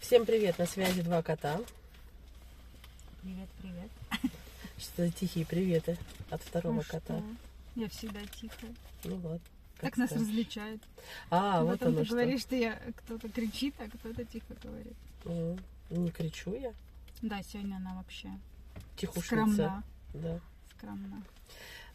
[0.00, 1.60] Всем привет, на связи два кота.
[3.22, 3.90] Привет, привет.
[4.78, 5.98] Что за тихие приветы
[6.30, 7.18] от второго Ну кота.
[7.18, 7.24] что?
[7.74, 8.74] Я всегда тихая.
[9.04, 9.40] Ну вот.
[9.80, 10.28] Так как нас скажешь.
[10.28, 10.82] различают.
[11.30, 12.14] А, вот Потом оно ты что.
[12.14, 14.96] говоришь, что я кто-то кричит, а кто-то тихо говорит.
[15.24, 15.58] М,
[15.90, 16.72] Не кричу я.
[17.22, 18.28] Да, сегодня она вообще
[18.96, 19.24] Тихушница.
[19.24, 19.82] скромна.
[20.14, 20.40] Да.
[20.76, 21.22] Скромна.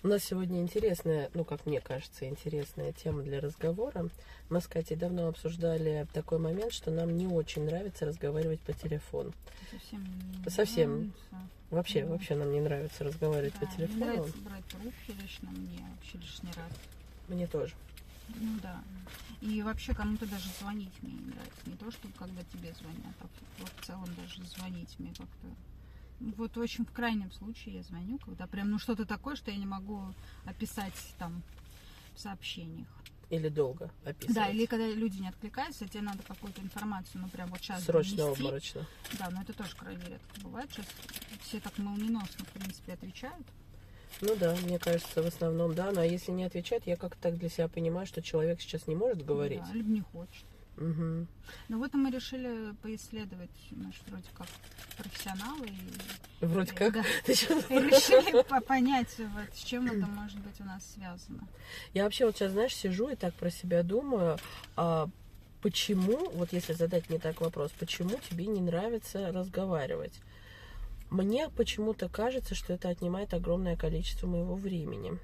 [0.04, 4.10] У нас сегодня интересная, ну, как мне кажется, интересная тема для разговора.
[4.50, 9.32] Мы с Катей давно обсуждали такой момент, что нам не очень нравится разговаривать по телефону.
[9.71, 10.92] Совсем не Совсем.
[10.92, 11.50] нравится.
[11.70, 12.11] Вообще, Мгм.
[12.11, 14.06] вообще нам не нравится разговаривать Да, по Не телефону.
[14.06, 16.72] нравится брать трубки лично мне вообще лишний раз.
[17.30, 17.74] Мне тоже.
[18.28, 18.83] Ну да.
[19.39, 21.61] И вообще кому-то даже звонить мне не нравится.
[21.66, 23.28] Не то, что когда тебе звонят, а
[23.60, 25.47] вот в целом даже звонить мне как-то.
[26.37, 29.65] Вот очень в крайнем случае я звоню, когда прям ну что-то такое, что я не
[29.65, 30.01] могу
[30.46, 31.43] описать там
[32.16, 32.88] в сообщениях.
[33.30, 34.36] Или долго описывать.
[34.36, 38.17] Да, или когда люди не откликаются, тебе надо какую-то информацию, ну прям вот сейчас Срочно,
[38.17, 38.41] донести.
[38.44, 38.86] обморочно.
[39.17, 40.69] Да, но это тоже крайне редко бывает.
[40.72, 40.86] Сейчас
[41.41, 43.47] все так молниеносно, в принципе, отвечают.
[44.21, 45.91] Ну да, мне кажется, в основном да.
[45.91, 48.95] Но а если не отвечать, я как-то так для себя понимаю, что человек сейчас не
[48.95, 49.61] может говорить.
[49.65, 50.45] Да, либо не хочет.
[50.77, 51.27] Мгм.
[51.69, 54.47] Ну вот мы решили поисследовать, мы же вроде как
[54.97, 55.67] профессионалы.
[56.41, 56.93] И, Вроде и- как.
[56.93, 61.47] да, и решили по- понять, вот, с чем это может быть у нас связано.
[61.93, 64.38] Я вообще вот сейчас, знаешь, сижу и так про себя думаю,
[64.75, 65.07] а
[65.61, 70.19] почему, вот если задать мне так вопрос, почему тебе не нравится разговаривать?
[71.11, 75.19] Мне почему-то кажется, что это отнимает огромное количество моего времени.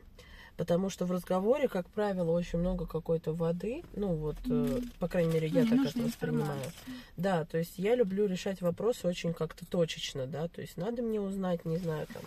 [0.60, 3.82] Потому что в разговоре, как правило, очень много какой-то воды.
[3.96, 4.92] Ну вот, э, Мгм.
[5.00, 6.52] по крайней мере, я Не так это воспринимаю.
[6.52, 6.94] информация.
[7.16, 10.50] Да, то есть я люблю решать вопросы очень как-то точечно, да.
[10.50, 12.24] То есть надо мне узнать, не знаю, там,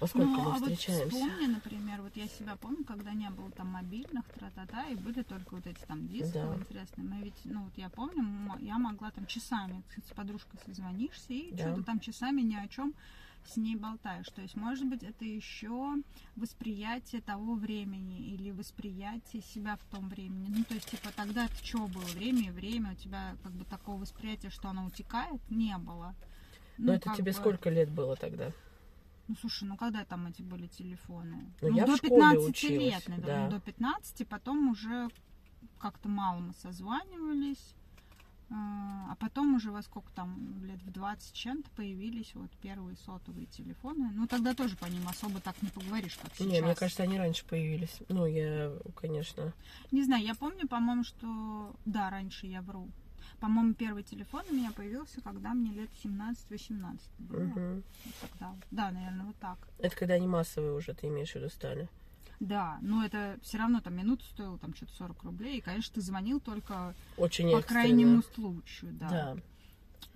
[0.00, 1.14] во сколько ну, мы а вот встречаемся.
[1.14, 5.56] вспомни, например, вот я себя помню, когда не было там мобильных, тра-та-та, и были только
[5.56, 6.54] вот эти там диски Да.
[6.54, 7.06] интересные.
[7.06, 11.64] Мы ведь, ну вот я помню, я могла там часами с подружкой созвонишься и Да.
[11.68, 12.94] что-то там часами ни о чем
[13.48, 14.26] с ней болтаешь.
[14.28, 15.94] То есть, может быть, это еще
[16.36, 20.48] восприятие того времени или восприятие себя в том времени.
[20.48, 22.02] Ну, то есть, типа, тогда это что было?
[22.14, 22.92] Время и время.
[22.92, 26.14] У тебя как бы такого восприятия, что оно утекает, не было.
[26.78, 28.52] Но Ну, это тебе бы- сколько лет было тогда?
[29.28, 31.52] ну, слушай, ну когда там эти были телефоны?
[31.60, 33.56] Ну, Ну, я в до школе 15 училась, лет, наверное, да.
[33.56, 35.08] до 15, потом уже
[35.78, 37.74] как-то мало мы созванивались.
[38.50, 43.46] Э, А потом уже во сколько там, лет в 20 чем-то появились вот первые сотовые
[43.46, 44.10] телефоны.
[44.14, 46.46] Ну, тогда тоже по ним особо так не поговоришь, как сейчас.
[46.46, 48.02] Не, мне кажется, они раньше появились.
[48.08, 49.52] Ну, я, конечно.
[49.92, 51.74] Не знаю, я помню, по-моему, что...
[51.84, 52.88] Да, раньше я вру.
[53.40, 57.38] По-моему, первый телефон у меня появился, когда мне лет 17-18 было.
[57.40, 57.82] мгм.
[58.04, 58.54] Вот тогда.
[58.70, 59.58] Да, наверное, вот так.
[59.78, 61.88] Это когда они массовые уже, ты имеешь в виду, стали.
[62.40, 65.58] Да, но это все равно там минута стоила там что-то 40 рублей.
[65.58, 67.82] И, конечно, ты звонил только Очень по экстренно.
[67.82, 69.08] крайнему случаю, да.
[69.08, 69.36] Да.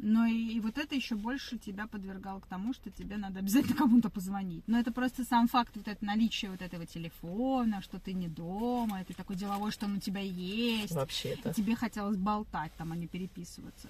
[0.03, 3.77] Но и, и вот это еще больше тебя подвергало к тому, что тебе надо обязательно
[3.79, 4.65] кому-то позвонить.
[4.67, 9.05] Но это просто сам факт вот это наличие вот этого телефона, что ты не дома,
[9.05, 10.95] ты такой деловой, что он у тебя есть.
[10.95, 11.53] Вообще-то.
[11.53, 13.89] Тебе хотелось болтать там, а не переписываться.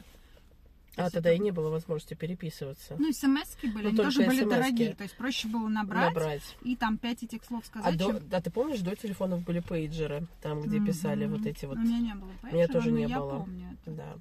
[0.96, 2.96] То А тогда это- и не было возможности переписываться.
[2.98, 4.50] Ну, и смс-ки были, Ну, они тоже были смс-ки.
[4.50, 4.94] дорогие.
[4.94, 6.56] То есть проще было набрать, Набрать.
[6.62, 10.26] и там пять этих слов А, сказать, до, а ты помнишь, до телефонов были пейджеры,
[10.42, 11.76] там, где писали вот эти вот...
[11.78, 13.38] У меня не было меня пейджера, тоже но не я было.
[13.38, 13.90] помню это.
[13.96, 14.14] Да.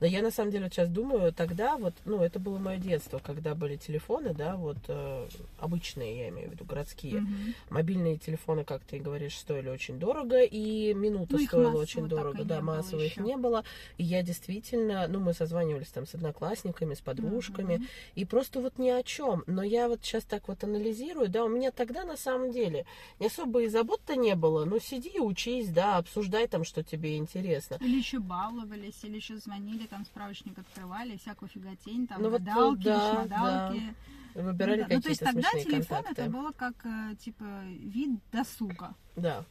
[0.00, 3.18] Но я на самом деле вот сейчас думаю, тогда вот, ну, это было мое детство,
[3.18, 5.28] когда были телефоны, да, вот э,
[5.58, 7.20] обычные, я имею в виду, городские.
[7.20, 7.54] Мгм.
[7.70, 12.44] Мобильные телефоны, как ты говоришь, стоили очень дорого, и минута Ну, стоила очень дорого.
[12.44, 13.64] Да, массово их не было.
[13.98, 17.86] И я действительно, ну, мы созванивались там с одноклассниками, с подружками, Мгм.
[18.14, 19.44] и просто вот ни о чем.
[19.46, 22.86] Но я вот сейчас так вот анализирую, да, у меня тогда на самом деле
[23.20, 24.64] не особо и забот-то не было.
[24.64, 27.78] Ну, сиди, учись, да, обсуждай там, что тебе интересно.
[27.80, 32.84] Или еще баловались, или еще звонили, там справочник открывали, всякую фиготень, там Ну, вот, гадалки,
[32.84, 33.94] да, шмадалки.
[34.34, 34.94] Выбирали Ну, да.
[34.94, 36.22] Ну, то есть какие-то тогда телефон контакты.
[36.22, 38.94] это было как, э, типа, вид досуга.
[39.16, 39.44] Да.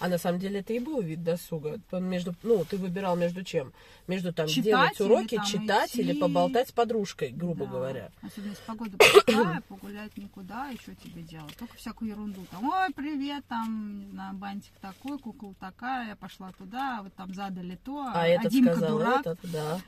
[0.00, 1.80] А на самом деле это и был вид досуга.
[1.92, 3.72] Между, ну, ты выбирал между чем?
[4.06, 6.00] Между там Читать делать или уроки, там читать идти.
[6.02, 7.70] или поболтать с подружкой, грубо Да.
[7.72, 8.10] говоря.
[8.22, 11.56] Особенно если погода плохая, погулять никуда, и что тебе делать?
[11.56, 12.44] Только всякую ерунду.
[12.50, 17.32] Там, ой, привет, там, не знаю, бантик такой, кукла такая, я пошла туда, вот там
[17.34, 19.20] задали то, А, этот Димка сказал дурак.
[19.26, 19.80] этот, да.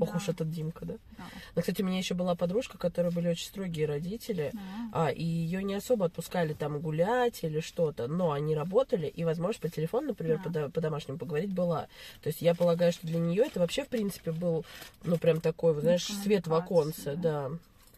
[0.00, 0.94] Ох Да, уж этот Димка, да.
[1.18, 4.50] да, Но, кстати, у меня еще была подружка, которая были очень строгие родители.
[4.54, 4.60] да.
[4.92, 9.60] А, и ее не особо отпускали там гулять или что-то, но они работали, и возможность
[9.60, 10.64] по телефону, например, Да.
[10.64, 11.88] по, по домашнему поговорить была.
[12.22, 14.64] То есть я полагаю, что для нее это вообще, в принципе, был,
[15.02, 17.50] ну, прям такой, вот, знаешь, свет в оконце, Коммуникация, да.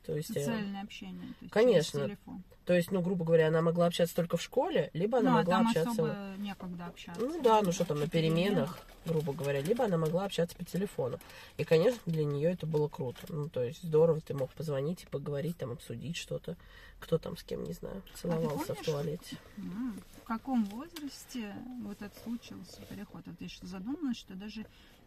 [0.06, 1.20] То есть, э, Социальное общение.
[1.26, 2.00] То есть Конечно.
[2.00, 2.42] через телефон.
[2.64, 5.38] то есть, ну, грубо говоря, она могла общаться только в школе, либо она ну, а
[5.40, 5.90] могла там общаться...
[5.90, 7.20] особо некогда общаться.
[7.20, 11.18] Ну да, ну что там, на переменах, грубо говоря, либо она могла общаться по телефону.
[11.56, 13.18] И, конечно, для нее это было круто.
[13.28, 16.56] Ну, то есть здорово, ты мог позвонить и поговорить, там, обсудить что-то.
[17.00, 18.86] Кто там с кем, не знаю, целовался в помнишь?
[18.86, 19.36] туалете.
[19.58, 23.22] М, В каком возрасте вот это случился переход?
[23.26, 24.64] Вот я что задумалась, что даже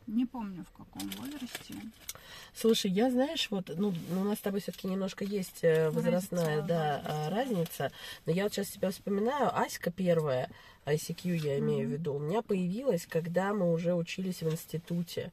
[0.08, 1.76] не помню в каком возрасте.
[2.54, 6.58] Слушай, я, знаешь, вот, ну, ну, у нас с тобой все-таки немножко есть э, возрастная,
[6.58, 7.92] Разница в да, а, разница.
[8.26, 10.50] Но я вот сейчас себя вспоминаю, Аська первая,
[10.86, 11.98] ICQ я имею в Мгм.
[11.98, 15.32] виду, у меня появилась, когда мы уже учились в институте.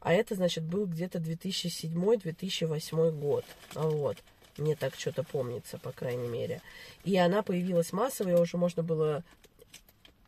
[0.00, 3.44] А это, значит, был где-то 2007-2008 год.
[3.74, 4.16] Вот.
[4.56, 6.60] Мне так что-то помнится, по крайней мере.
[7.04, 9.22] И она появилась массово, ее уже можно было...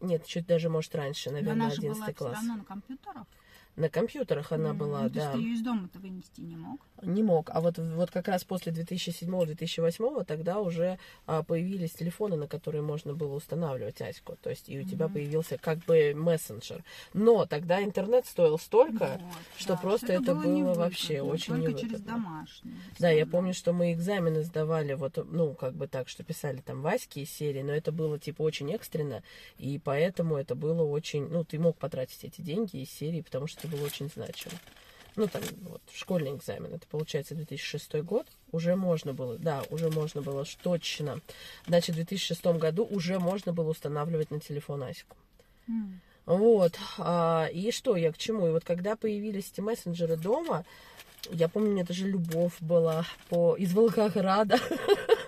[0.00, 2.34] Нет, чуть даже, может, раньше, Но наверное, она же 11 была все класс.
[2.34, 3.26] равно на компьютерах.
[3.74, 5.20] На компьютерах она М, была, ну, То да.
[5.20, 6.80] есть ты ее из дома-то вынести не мог.
[7.02, 7.50] Не мог.
[7.52, 13.14] А вот, вот как раз после 2007-2008 тогда уже а, появились телефоны, на которые можно
[13.14, 14.36] было устанавливать Аську.
[14.42, 15.14] То есть и у тебя Мгм.
[15.14, 16.84] появился как бы мессенджер.
[17.14, 21.64] Но тогда интернет стоил столько, Вот, что да, просто это не было выгодно, вообще очень
[21.64, 22.74] Только через домашний.
[22.98, 26.82] Да, я помню, что мы экзамены сдавали, вот, ну, как бы так, что писали там
[26.82, 29.22] Васьки из серии, но это было, типа, очень экстренно,
[29.58, 33.61] и поэтому это было очень, ну, ты мог потратить эти деньги из серии, потому что
[33.62, 34.54] это было очень значимо.
[35.14, 40.22] Ну, там, вот, школьный экзамен, это, получается, 2006 год, уже можно было, да, уже можно
[40.22, 41.20] было, точно.
[41.66, 45.16] Значит, в 2006 году уже можно было устанавливать на телефон Аську.
[45.68, 46.00] М.
[46.24, 46.78] Вот.
[46.98, 48.46] а, и что я к чему?
[48.46, 50.64] И вот когда появились эти мессенджеры дома,
[51.30, 53.54] я помню, у меня даже любовь была по...
[53.56, 54.58] из Волгограда.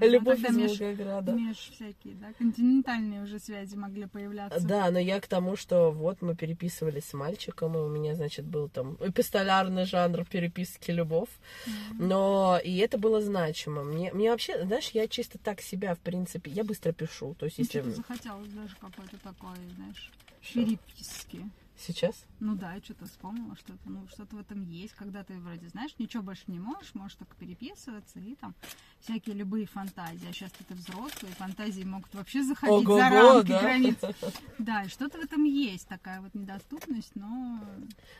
[0.00, 1.32] Любовь из Волгограда.
[1.32, 4.60] меж всякие, да, континентальные уже связи могли появляться.
[4.66, 8.44] Да, но я к тому, что вот мы переписывались с мальчиком, и у меня, значит,
[8.44, 11.30] был там эпистолярный жанр переписки любовь.
[11.98, 13.84] Но и это было значимо.
[13.84, 17.34] Мне, мне вообще, знаешь, я чисто так себя, в принципе, я быстро пишу.
[17.38, 20.10] То есть, Ну, если захотелось даже какой-то такой, знаешь,
[20.52, 21.48] переписки.
[21.82, 25.68] Сейчас, Ну да, я что-то вспомнила, что-то, ну, что-то в этом есть, когда ты вроде,
[25.68, 28.54] знаешь, ничего больше не можешь, можешь только переписываться и там
[29.00, 30.28] всякие любые фантазии.
[30.28, 33.60] А сейчас ты взрослый, фантазии могут вообще заходить Ого-го, за рамки да.
[33.60, 33.96] границ.
[34.58, 37.60] Да, и что-то в этом есть, такая вот недоступность, но...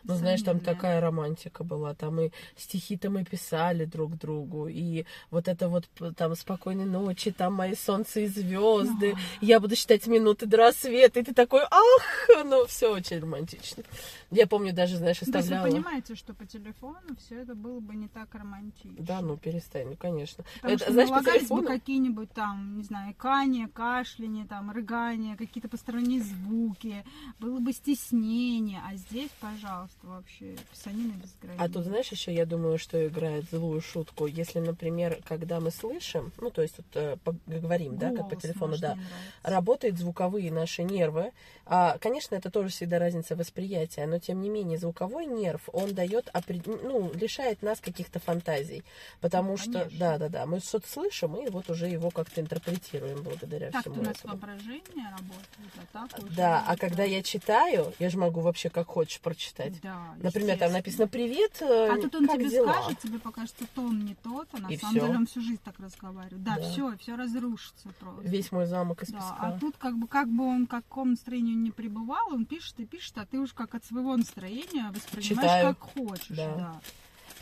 [0.03, 1.95] Ну, знаешь, там такая романтика была.
[1.95, 4.67] Там и стихи-то мы писали друг другу.
[4.67, 9.15] И вот это вот там спокойной ночи, там мои солнце и звезды.
[9.41, 11.21] Я буду считать минуты до рассвета.
[11.21, 13.85] И ты такой, ах, ну, все очень романтично симпатичный.
[14.33, 15.77] Я помню, даже, знаешь, Ну, То есть вы оставляла.
[15.83, 18.97] понимаете, что по телефону все это было бы не так романтично.
[18.99, 20.43] Да, ну перестань, ну конечно.
[20.55, 21.69] Потому Это, что знаешь, по налагались бы телефону.
[21.69, 27.05] какие-нибудь там, не знаю, икание, кашляне, там, рыгание, какие-то посторонние звуки,
[27.39, 31.61] было бы стеснение, а здесь, пожалуйста, вообще писанина без границ.
[31.61, 34.27] А тут, знаешь, еще я думаю, что играет злую шутку.
[34.27, 38.43] Если, например, когда мы слышим, ну, то есть вот, э, говорим, да, как по Голос,
[38.43, 38.97] телефону, да,
[39.43, 41.33] работают звуковые наши нервы.
[41.67, 46.31] А, конечно, это тоже всегда разница восприятия, но тем не менее звуковой нерв, он дает,
[46.67, 48.85] ну, лишает нас каких-то фантазий,
[49.21, 49.99] потому Ну, что, конечно.
[49.99, 54.01] да, да, да, мы что-то слышим и вот уже его как-то интерпретируем благодаря Так всему
[54.01, 54.35] у нас этому.
[54.35, 56.35] воображение работает, а так уже...
[56.37, 59.81] Да, а когда я читаю, я же могу вообще как хочешь прочитать.
[59.83, 63.67] Да, Например, там написано «Привет, э, А тут он как тебе дела?» скажет, тебе покажется
[63.75, 65.07] тон не тот, а на И самом всё.
[65.07, 66.43] деле он всю жизнь так разговаривает.
[66.43, 66.63] Да, Да.
[66.63, 68.23] все, все разрушится просто.
[68.23, 69.37] Весь мой замок из Да, песка.
[69.41, 72.87] а тут как бы как бы он в каком настроении не пребывал, он пишет и
[72.87, 75.75] пишет, а ты уж как от своего настроения воспринимаешь Читаю.
[75.75, 76.27] как хочешь.
[76.37, 76.55] Да.
[76.55, 76.81] Да.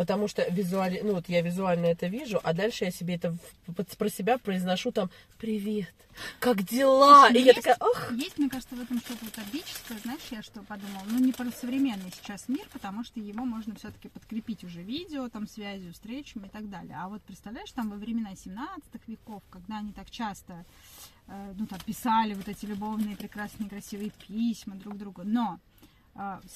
[0.01, 3.37] Потому что визуально, ну вот я визуально это вижу, а дальше я себе это
[3.99, 5.93] про себя произношу там «Привет,
[6.39, 9.99] как дела?» И я такая «Ах!» Есть, мне кажется, в этом что-то утопическое.
[9.99, 11.03] Знаешь, я что подумала?
[11.07, 15.47] Ну, не про современный сейчас мир, потому что его можно все-таки подкрепить уже видео, там,
[15.47, 16.97] связью, встречами и так далее.
[16.99, 20.65] А вот представляешь, там во времена 17 веков, когда они так часто,
[21.27, 25.61] э, ну, там, писали вот эти любовные, прекрасные, красивые письма друг другу, но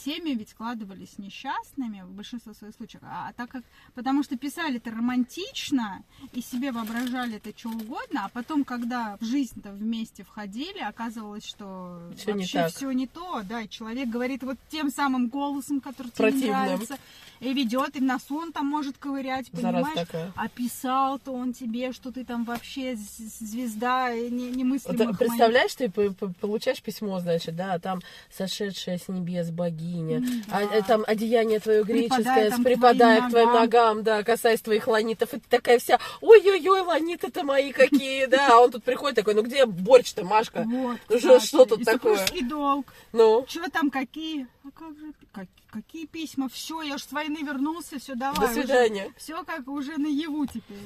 [0.04, 3.62] семьи ведь складывались несчастными в большинстве своих случаев, а, так как,
[3.94, 6.02] потому что писали это романтично
[6.33, 12.11] и себе воображали это что угодно, а потом, когда в жизнь-то вместе входили, оказывалось, что
[12.16, 12.73] Всё не вообще так.
[12.73, 16.97] все не то, да, и человек говорит вот тем самым голосом, который тебе не нравится,
[17.40, 20.09] и ведет, и в носу он там может ковырять, понимаешь?
[20.37, 26.33] А писал-то он тебе, что ты там вообще звезда не- немыслимых представляешь, ты п- п-
[26.40, 30.75] получаешь письмо, значит, да, а там сошедшая с небес богиня, а, да.
[30.76, 33.62] э, там одеяние твое Припадая греческое, припадая твоим к твоим ногам.
[33.62, 38.61] ногам, да, касаясь твоих ланитов, и ты такая вся, ой-ой-ой, ланиты-то мои какие, да, а
[38.61, 40.64] он тут приходит такой, ну где борщ-то, Машка?
[40.66, 42.26] Вот, Ну что- тут и такое?
[42.49, 42.92] долг.
[43.12, 44.46] Ну, Что там, какие?
[44.64, 46.49] А как же, как- какие письма?
[46.49, 48.49] Все, я уж с войны вернулся, все, давай.
[48.49, 49.12] До свидания.
[49.16, 50.78] Все как уже наяву теперь.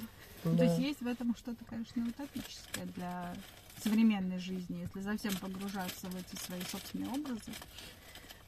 [0.44, 0.64] То Да.
[0.64, 3.34] есть есть в этом что-то, конечно, утопическое для
[3.82, 7.50] современной жизни, если совсем погружаться в эти свои собственные образы.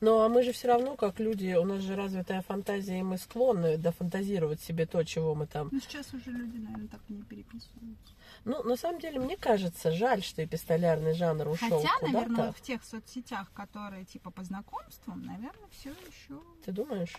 [0.00, 3.19] Ну, а мы же все равно, как люди, у нас же развитая фантазия, и мы
[3.19, 5.69] склонны дофантазировать себе то, чего мы там...
[5.71, 8.14] Но сейчас уже люди, наверное, так не переписываются.
[8.45, 12.12] Ну, на самом деле, мне кажется, жаль, что эпистолярный жанр ушел Хотя, куда-то.
[12.12, 16.40] наверное, вот в тех соцсетях, которые типа по знакомствам, наверное, все еще.
[16.64, 17.14] Ты думаешь?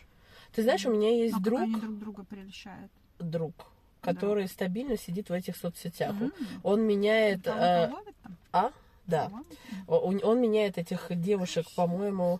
[0.53, 2.91] Ты знаешь, у меня есть а друг, они друг друга прельщают.
[3.19, 3.53] друг,
[4.01, 6.19] который стабильно сидит в этих соцсетях.
[6.19, 6.33] М.
[6.63, 7.45] Он меняет...
[7.45, 8.37] Ловят там?
[8.51, 8.71] а?
[9.05, 9.29] Да.
[9.29, 9.45] Кого?
[9.87, 12.39] Он, он меняет этих девушек, по-моему,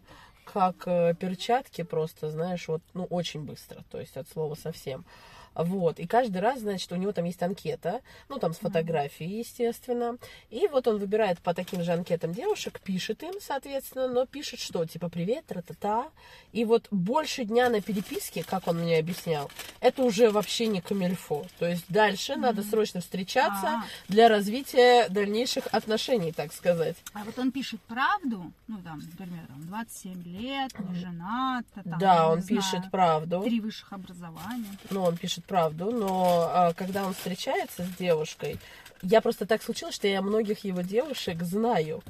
[0.53, 5.05] как э, перчатки просто, знаешь, вот, ну, очень быстро, то есть от слова совсем.
[5.53, 10.17] Вот, и каждый раз, значит, у него там есть анкета, ну, там с фотографией, естественно,
[10.49, 14.85] и вот он выбирает по таким же анкетам девушек, пишет им, соответственно, но пишет что,
[14.85, 16.07] типа, привет, тра-та-та,
[16.53, 21.45] и вот больше дня на переписке, как он мне объяснял, это уже вообще не камильфо,
[21.59, 23.83] то есть дальше надо срочно встречаться А.
[24.07, 26.95] для развития дальнейших отношений, так сказать.
[27.13, 32.29] А вот он пишет правду, ну там, например, он 27 лет, не женат, там, да,
[32.29, 33.41] он не пишет знаю, правду.
[33.43, 34.77] три высших образования.
[34.89, 38.57] Ну, он пишет правду, но а, когда он встречается с девушкой,
[39.03, 42.03] я просто так случилось, что я многих его девушек знаю.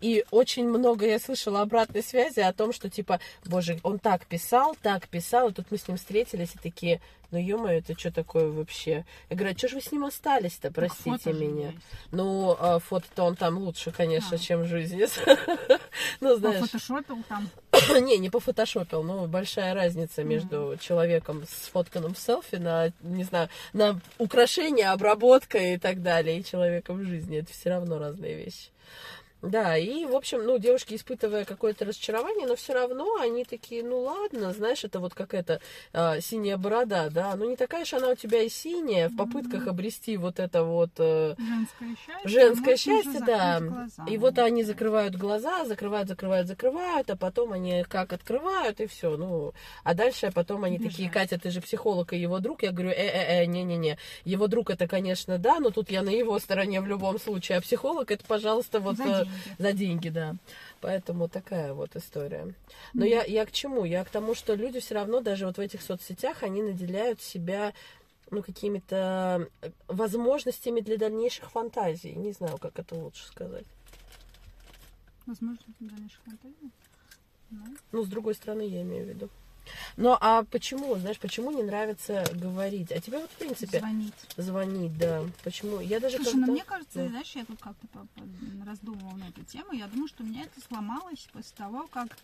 [0.00, 4.76] И очень много я слышала обратной связи о том, что типа, боже, он так писал,
[4.80, 7.00] так писал, и тут мы с ним встретились и такие,
[7.32, 9.04] ну ё-моё, это что такое вообще?
[9.28, 11.72] Я говорю, а что же вы с ним остались-то, простите фото меня?
[12.12, 14.38] Ну, а, фото-то он там лучше, конечно, А.
[14.38, 15.06] чем жизни.
[16.20, 16.60] Ну, знаешь.
[16.60, 17.48] Пофотошопил там.
[18.00, 24.00] Не, не пофотошопил, но большая разница между человеком сфотканным в селфи на, не знаю, на
[24.18, 27.38] украшение, обработка и так далее, и человеком в жизни.
[27.38, 28.70] Это все равно разные вещи.
[29.40, 34.00] Да, и, в общем, ну, девушки, испытывая какое-то разочарование, но все равно они такие, ну,
[34.00, 35.60] ладно, знаешь, это вот какая-то
[35.92, 39.68] а, синяя борода, да, ну, не такая же она у тебя и синяя, в попытках
[39.68, 40.90] обрести вот это вот...
[40.98, 42.28] э, Женское счастье.
[42.28, 43.60] Женское счастье, да.
[43.60, 44.04] глаза.
[44.08, 49.16] И вот они закрывают глаза, закрывают, закрывают, закрывают, а потом они как открывают, и все.
[49.16, 49.52] Ну,
[49.84, 50.92] а дальше потом они Бежать.
[50.92, 52.64] такие, Катя, ты же психолог и его друг.
[52.64, 53.98] Я говорю, э-э-э, не-не-не.
[54.24, 57.58] Его друг это, конечно, да, но тут я на его стороне в любом случае.
[57.58, 59.27] А психолог это, пожалуйста, вот За э.
[59.58, 60.36] За деньги, да.
[60.80, 62.54] Поэтому такая вот история.
[62.94, 63.84] Но я, я к чему?
[63.84, 67.72] Я к тому, что люди все равно даже вот в этих соцсетях, они наделяют себя
[68.30, 72.14] ну, какими-то э, возможностями для дальнейших фантазий.
[72.14, 73.66] Не знаю, как это лучше сказать.
[75.26, 76.70] Возможно, дальнейших фантазий.
[77.50, 79.30] Ну, Ну, с другой стороны, я имею в виду.
[79.96, 82.92] Ну, а почему, знаешь, почему не нравится говорить?
[82.92, 84.14] А тебе вот, в принципе, звонить.
[84.36, 85.22] звонить, да.
[85.44, 85.80] Почему?
[85.80, 87.08] Я даже Слушай, ну мне кажется, Да.
[87.08, 87.86] знаешь, я тут как-то
[88.66, 89.72] раздумывала на эту тему.
[89.72, 92.16] Я думаю, что у меня это сломалось после того, как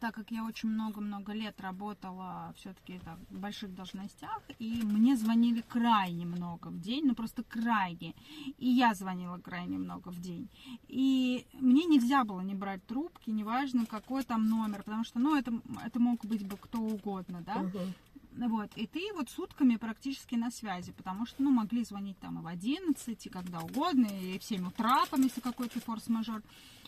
[0.00, 6.26] так как я очень много-много лет работала все-таки в больших должностях, и мне звонили крайне
[6.26, 8.14] много в день, ну просто крайне.
[8.58, 10.48] И я звонила крайне много в день.
[10.88, 15.52] И мне нельзя было не брать трубки, неважно какой там номер, потому что, ну, это,
[15.84, 17.56] это мог быть бы кто угодно, да.
[17.56, 17.94] Мгм.
[18.32, 22.42] Вот, и ты вот сутками практически на связи, потому что, ну, могли звонить там и
[22.42, 26.42] в 11, и когда угодно, и в 7 утра, там, если какой-то форс-мажор.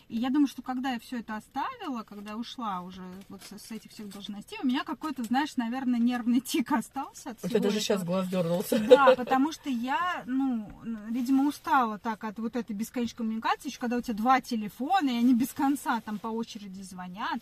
[0.09, 3.91] И я думаю, что когда я все это оставила, когда ушла уже вот с, этих
[3.91, 7.81] всех должностей, у меня какой-то, знаешь, наверное, нервный тик остался от У тебя даже этого.
[7.81, 8.79] сейчас глаз дернулся.
[8.79, 10.69] Да, потому что я, ну,
[11.09, 15.17] видимо, устала так от вот этой бесконечной коммуникации, еще когда у тебя два телефона, и
[15.17, 17.39] они без конца там по очереди звонят.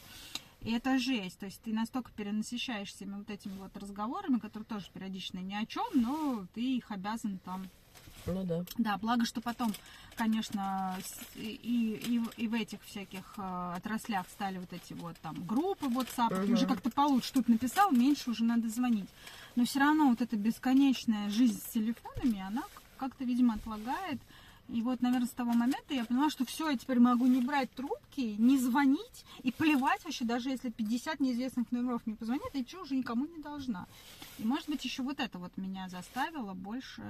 [0.61, 1.39] И это жесть.
[1.39, 5.85] То есть ты настолько перенасыщаешься вот этими вот разговорами, которые тоже периодично ни о чем,
[5.95, 7.67] но ты их обязан там
[8.27, 8.63] Ну да.
[8.77, 9.73] да, благо, что потом,
[10.15, 10.97] конечно,
[11.35, 15.87] и, и, в- и в этих всяких э, отраслях стали вот эти вот там группы
[15.87, 16.53] WhatsApp, Мгм.
[16.53, 17.33] уже как-то получше.
[17.33, 19.09] Тут написал, меньше уже надо звонить.
[19.55, 22.63] Но все равно вот эта бесконечная жизнь с телефонами, она
[22.97, 24.19] как-то, видимо, отлагает.
[24.69, 27.69] И вот, наверное, с того момента я поняла, что все, я теперь могу не брать
[27.73, 32.83] трубки, не звонить и плевать вообще, даже если 50 неизвестных номеров мне позвонят, я чего
[32.83, 33.85] уже никому не должна.
[34.37, 37.01] И, может быть, еще вот это вот меня заставило больше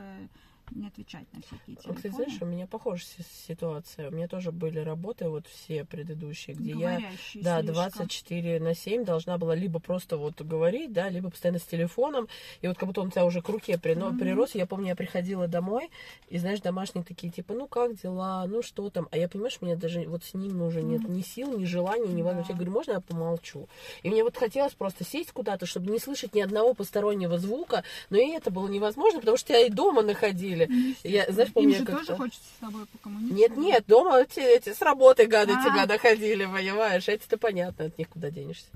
[0.75, 1.95] не отвечать на всякие Ну, телефоны.
[1.95, 4.09] Кстати, знаешь, у меня похожая си- ситуация.
[4.09, 7.73] У меня тоже были работы, вот все предыдущие, где я Говорящие Да, слишком.
[7.75, 12.27] 24 на 7 должна была либо просто вот говорить, да, либо постоянно с телефоном.
[12.61, 14.19] И вот как будто он у тебя уже к руке прино- Мгм.
[14.19, 14.55] прирос.
[14.55, 15.89] Я помню, я приходила домой,
[16.29, 19.07] и, знаешь, домашние такие, типа, ну как дела, ну что там.
[19.11, 22.07] А я, понимаешь, у меня даже вот с ним уже нет ни сил, ни желания,
[22.07, 22.47] ни возможности.
[22.49, 22.53] Да.
[22.53, 23.67] Я говорю, можно я помолчу?
[24.03, 27.83] И мне вот хотелось просто сесть куда-то, чтобы не слышать ни одного постороннего звука.
[28.09, 30.60] Но и это было невозможно, потому что тебя и дома находили.
[30.67, 30.95] Ходили.
[31.03, 33.37] Ну, Я, знаешь, помню, Им же тоже хочется с тобой покоммуницировать.
[33.37, 35.63] Нет, нет, дома эти, эти с работы гады А.
[35.63, 37.07] тебя находили, понимаешь?
[37.07, 38.67] Эти-то понятно, от них куда денешься.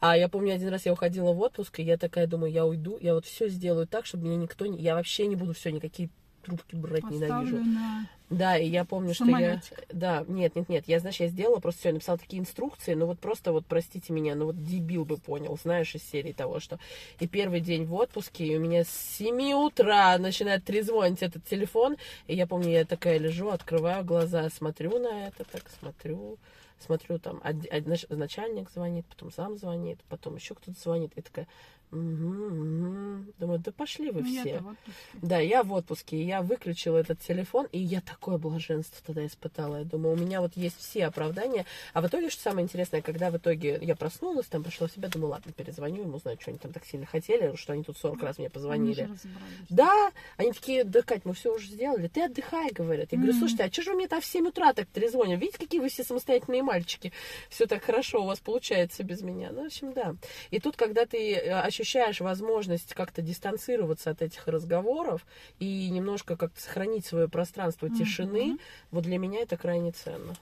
[0.00, 2.98] А я помню, один раз я уходила в отпуск, и я такая думаю, я уйду,
[3.00, 4.78] я вот все сделаю так, чтобы меня никто не...
[4.78, 6.10] Я вообще не буду все, никакие
[6.42, 7.58] трубки брать ненавижу.
[7.58, 8.08] на...
[8.30, 9.30] Да, и я помню, что я...
[9.30, 9.84] Самолетик.
[9.92, 13.18] Да, нет, нет, нет, я, знаешь, я сделала просто все, написала такие инструкции, ну вот
[13.18, 16.78] просто вот, простите меня, ну вот дебил бы понял, знаешь, из серии того, что...
[17.18, 21.96] И первый день в отпуске, и у меня с 7 утра начинает трезвонить этот телефон,
[22.28, 26.38] и я помню, я такая лежу, открываю глаза, смотрю на это, так смотрю,
[26.82, 31.46] смотрю, там, начальник звонит, потом сам звонит, потом еще кто-то звонит, и такая,
[31.92, 33.32] угу, угу.
[33.38, 34.62] думаю, да пошли вы все.
[35.14, 39.78] Да, я в отпуске, и я выключила этот телефон, и я такое блаженство тогда испытала.
[39.78, 41.66] Я думаю, у меня вот есть все оправдания.
[41.92, 45.08] А в итоге, что самое интересное, когда в итоге я проснулась, там пришла в себя,
[45.08, 48.22] думаю, ладно, перезвоню ему, знаю, что они там так сильно хотели, что они тут 40
[48.22, 49.10] раз мне Они позвонили.
[49.68, 53.08] Да, они такие, да, Кать, мы все уже сделали, ты отдыхай, говорят.
[53.12, 55.40] Я говорю, слушайте, а что же вы мне там в 7 утра так трезвонят?
[55.40, 57.12] Видите, какие вы все самостоятельные мальчики?
[57.48, 59.50] Все так хорошо у вас получается без меня.
[59.52, 60.14] Ну, в общем, да.
[60.50, 65.26] И тут, когда ты э, ощущаешь возможность как-то дистанцироваться от этих разговоров
[65.58, 68.58] и немножко как-то сохранить свое пространство тишины,
[68.90, 70.34] вот для меня это крайне ценно.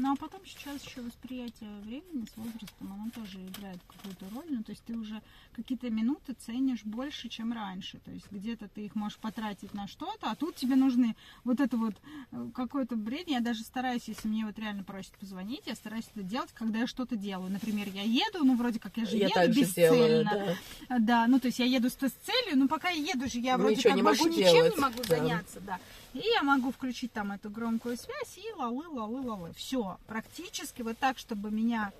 [0.00, 4.46] Ну а потом сейчас еще восприятие времени с возрастом, оно тоже играет какую-то роль.
[4.48, 5.20] Ну, то есть ты уже
[5.52, 7.98] какие-то минуты ценишь больше, чем раньше.
[7.98, 11.76] То есть где-то ты их можешь потратить на что-то, а тут тебе нужны вот это
[11.76, 11.94] вот
[12.32, 13.28] э, какое-то бред.
[13.28, 16.86] Я даже стараюсь, если мне вот реально просят позвонить, я стараюсь это делать, когда я
[16.86, 17.50] что-то делаю.
[17.50, 20.30] Например, я еду, ну вроде как я же я еду бесцельно.
[20.30, 20.56] делаю,
[20.88, 20.98] да.
[20.98, 23.58] Да, ну то есть я еду с, с целью, но пока я еду же, я
[23.58, 25.16] Ну, вроде как не больше могу ничем делать, не могу да.
[25.18, 25.78] заняться, да.
[26.12, 29.52] И я могу включить там эту громкую связь и лалы, лалы, лалы.
[29.54, 31.92] Все, практически вот так, чтобы меня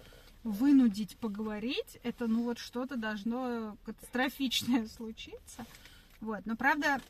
[0.43, 5.65] вынудить поговорить, это ну вот что-то должно катастрофичное случиться.
[6.21, 7.01] Вот, но правда,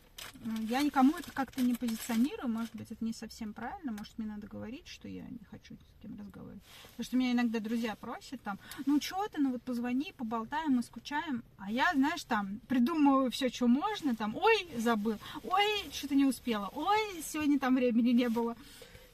[0.68, 4.46] я никому это как-то не позиционирую, может быть, это не совсем правильно, может, мне надо
[4.46, 6.62] говорить, что я не хочу с кем разговаривать.
[6.90, 10.82] Потому что меня иногда друзья просят там, ну что ты, ну вот позвони, поболтаем, мы
[10.82, 11.42] скучаем.
[11.58, 16.68] А я, знаешь, там придумываю все, что можно, там, ой, забыл, ой, что-то не успела,
[16.72, 18.56] ой, сегодня там времени не было.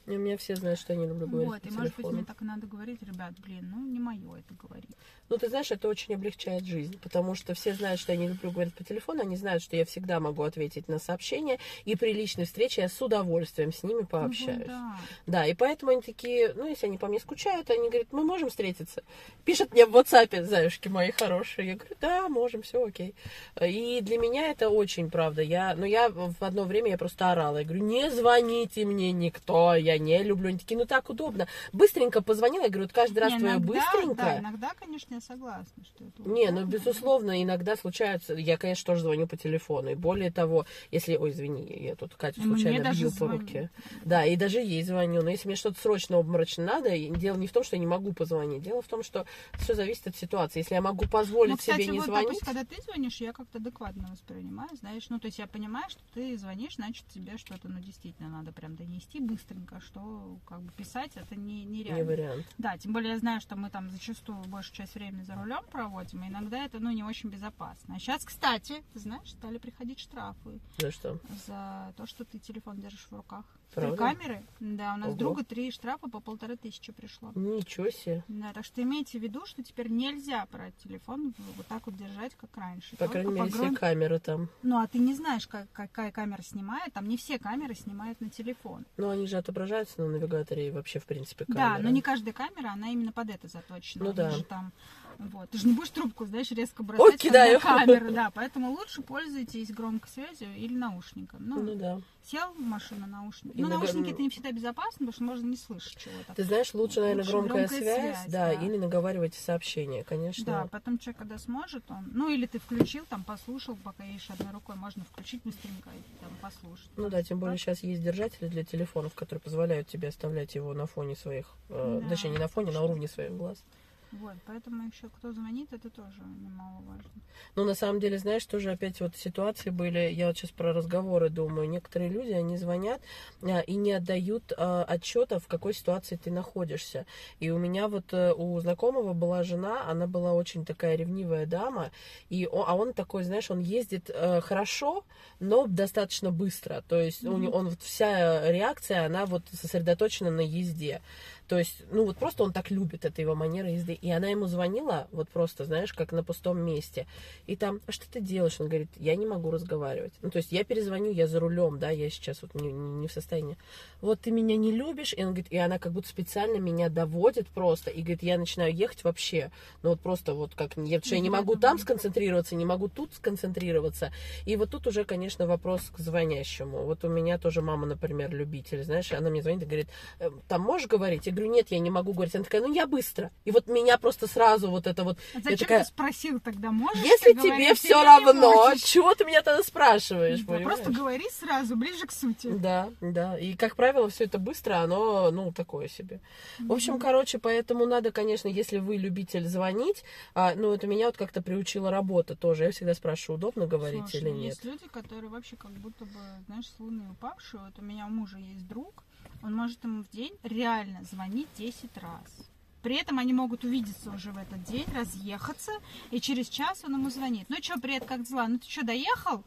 [0.07, 2.23] У меня все знают, что я не люблю говорить Вот, по и может быть мне
[2.23, 4.89] так и надо говорить, ребят, блин, ну не мое это говорить.
[5.29, 8.51] Ну, ты знаешь, это очень облегчает жизнь, потому что все знают, что я не люблю
[8.51, 12.45] говорить по телефону, они знают, что я всегда могу ответить на сообщения, и при личной
[12.45, 14.59] встрече я с удовольствием с ними пообщаюсь.
[14.59, 14.99] Ну, да.
[15.25, 18.49] Да, и поэтому они такие, ну, если они по мне скучают, они говорят, мы можем
[18.49, 19.03] встретиться.
[19.43, 21.67] Пишут мне в WhatsApp, заюшки мои хорошие.
[21.67, 23.13] Я говорю, да, можем, все окей.
[23.61, 25.41] И для меня это очень правда.
[25.41, 27.57] Я, ну, я в одно время я просто орала.
[27.57, 30.49] Я говорю, не звоните мне никто, я не люблю.
[30.49, 31.47] Они такие, ну, так удобно.
[31.73, 34.15] Быстренько позвонила, я говорю, вот каждый раз Не, твое иногда, быстренько.
[34.23, 36.71] Да, иногда, конечно, я согласна, что это Не, ну удобно.
[36.71, 38.33] безусловно, иногда случаются.
[38.33, 39.89] Я, конечно, тоже звоню по телефону.
[39.89, 41.15] И более того, если.
[41.15, 43.69] Ой, извини, я тут Катю мне случайно бью по руке.
[44.05, 45.21] Да, и даже ей звоню.
[45.21, 48.13] Но если мне что-то срочно обморочно надо, дело не в том, что я не могу
[48.13, 48.61] позвонить.
[48.61, 49.25] Дело в том, что
[49.59, 50.59] все зависит от ситуации.
[50.59, 52.27] Если я могу позволить Ну, кстати, себе не вот, звонить.
[52.29, 55.07] допустим, когда ты звонишь, я как-то адекватно воспринимаю, знаешь.
[55.09, 58.75] Ну, то есть я понимаю, что ты звонишь, значит, тебе что-то, ну, действительно надо прям
[58.75, 62.03] донести быстренько, что как бы писать это не, Не нереально.
[62.05, 62.45] вариант.
[62.57, 66.23] Да, тем более я знаю, что мы там зачастую большую часть времени за рулем проводим,
[66.23, 67.95] и иногда это, ну, не очень безопасно.
[67.95, 71.19] А сейчас, кстати, ты знаешь, стали приходить штрафы За что?
[71.47, 73.45] за то, что ты телефон держишь в руках.
[73.73, 73.95] Правда?
[73.95, 74.43] Три камеры.
[74.59, 75.17] Да, у нас Ого.
[75.17, 77.31] друга три штрафа по полторы тысячи пришло.
[77.35, 78.23] Ничего себе.
[78.27, 82.33] Да, так что имейте в виду, что теперь нельзя брать телефон вот так вот держать,
[82.35, 82.95] как раньше.
[82.97, 84.49] По крайней мере, все камеры там.
[84.63, 86.93] Ну, а ты не знаешь, как, какая камера снимает.
[86.93, 88.85] Там не все камеры снимают на телефон.
[88.97, 91.83] Ну, они же отображаются на навигаторе и вообще, в принципе, Да, камеры.
[91.83, 94.05] но не каждая камера, она именно под это заточена.
[94.05, 94.31] Ну да.
[94.31, 94.71] же там,
[95.19, 95.49] вот.
[95.49, 97.53] Ты же не будешь трубку, знаешь, резко бросать там кидаю.
[97.55, 98.31] на камеру, да.
[98.33, 101.39] Поэтому лучше пользуйтесь громкосвязью или наушником.
[101.47, 102.01] Ну, Ну да.
[102.23, 103.55] сел в машину, наушники.
[103.59, 106.33] Ну, на- наушники это не всегда безопасно, потому что можно не слышать чего-то.
[106.35, 108.53] Ты знаешь, лучше, наверное, Лучше громкая, громкая связь, связь, да, да.
[108.53, 110.45] или наговаривайте сообщения, конечно.
[110.45, 112.09] Да, потом человек, когда сможет, он...
[112.13, 116.29] Ну, или ты включил, там, послушал, пока едешь одной рукой, можно включить быстренько и там
[116.41, 116.89] послушать.
[116.97, 120.85] Ну да, тем более сейчас есть держатели для телефонов, которые позволяют тебе оставлять его на
[120.85, 123.63] фоне своих, э, Да, точнее не на фоне, на уровне своих глаз.
[124.11, 127.11] Вот, поэтому еще кто звонит, это тоже немаловажно.
[127.55, 131.29] Ну, на самом деле, знаешь, тоже опять вот ситуации были, я вот сейчас про разговоры
[131.29, 133.01] думаю, некоторые люди, они звонят
[133.41, 137.05] а, и не отдают а, отчета, в какой ситуации ты находишься.
[137.39, 141.91] И у меня вот э, у знакомого была жена, она была очень такая ревнивая дама,
[142.29, 145.03] и а он такой, знаешь, он ездит э, хорошо,
[145.39, 146.83] но достаточно быстро.
[146.87, 147.41] То есть у Мгм.
[147.41, 151.01] него- он вот вся реакция, она вот сосредоточена на езде.
[151.47, 153.93] То есть, ну вот просто он так любит, это его манера езды.
[153.93, 157.07] И она ему звонила, вот просто, знаешь, как на пустом месте.
[157.45, 158.59] И там, а что ты делаешь?
[158.59, 160.13] Он говорит, я не могу разговаривать.
[160.21, 163.07] Ну, то есть я перезвоню, я за рулем, да, я сейчас вот не, не, не
[163.07, 163.57] в состоянии.
[164.01, 167.47] Вот ты меня не любишь, и он говорит, и она как будто специально меня доводит
[167.47, 169.51] просто, и говорит, я начинаю ехать вообще,
[169.83, 174.11] ну вот просто вот как, я, я не могу там сконцентрироваться, не могу тут сконцентрироваться.
[174.45, 176.83] И вот тут уже, конечно, вопрос к звонящему.
[176.83, 179.87] Вот у меня тоже мама, например, любитель, знаешь, она мне звонит и говорит,
[180.19, 181.25] «Э, там можешь говорить?
[181.25, 182.35] Я говорю, нет, я не могу говорить.
[182.35, 183.31] Она такая, ну я быстро.
[183.45, 185.17] И вот меня просто сразу вот это вот...
[185.33, 189.63] А зачем такая, ты спросил тогда, можешь Если тебе все равно, чего ты меня тогда
[189.63, 190.65] спрашиваешь, Да, понимаешь?
[190.65, 192.47] Просто говори сразу, ближе к сути.
[192.47, 193.37] Да, да.
[193.37, 196.19] И, как правило, все это быстро, оно, ну, такое себе.
[196.59, 201.17] В общем, короче, поэтому надо, конечно, если вы любитель звонить, а, ну, это меня вот
[201.17, 202.65] как-то приучила работа тоже.
[202.65, 204.45] Я всегда спрашиваю, удобно говорить Слушай, или ну, нет.
[204.45, 207.61] Есть люди, которые вообще как будто бы, знаешь, с луны упавшие.
[207.63, 209.03] Вот у меня у мужа есть друг,
[209.43, 212.49] он может ему в день реально звонить 10 раз.
[212.81, 215.71] При этом они могут увидеться уже в этот день, разъехаться,
[216.11, 217.47] и через час он ему звонит.
[217.49, 218.47] Ну что, привет, как дела?
[218.47, 219.43] Ну ты что, доехал?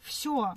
[0.00, 0.56] Все.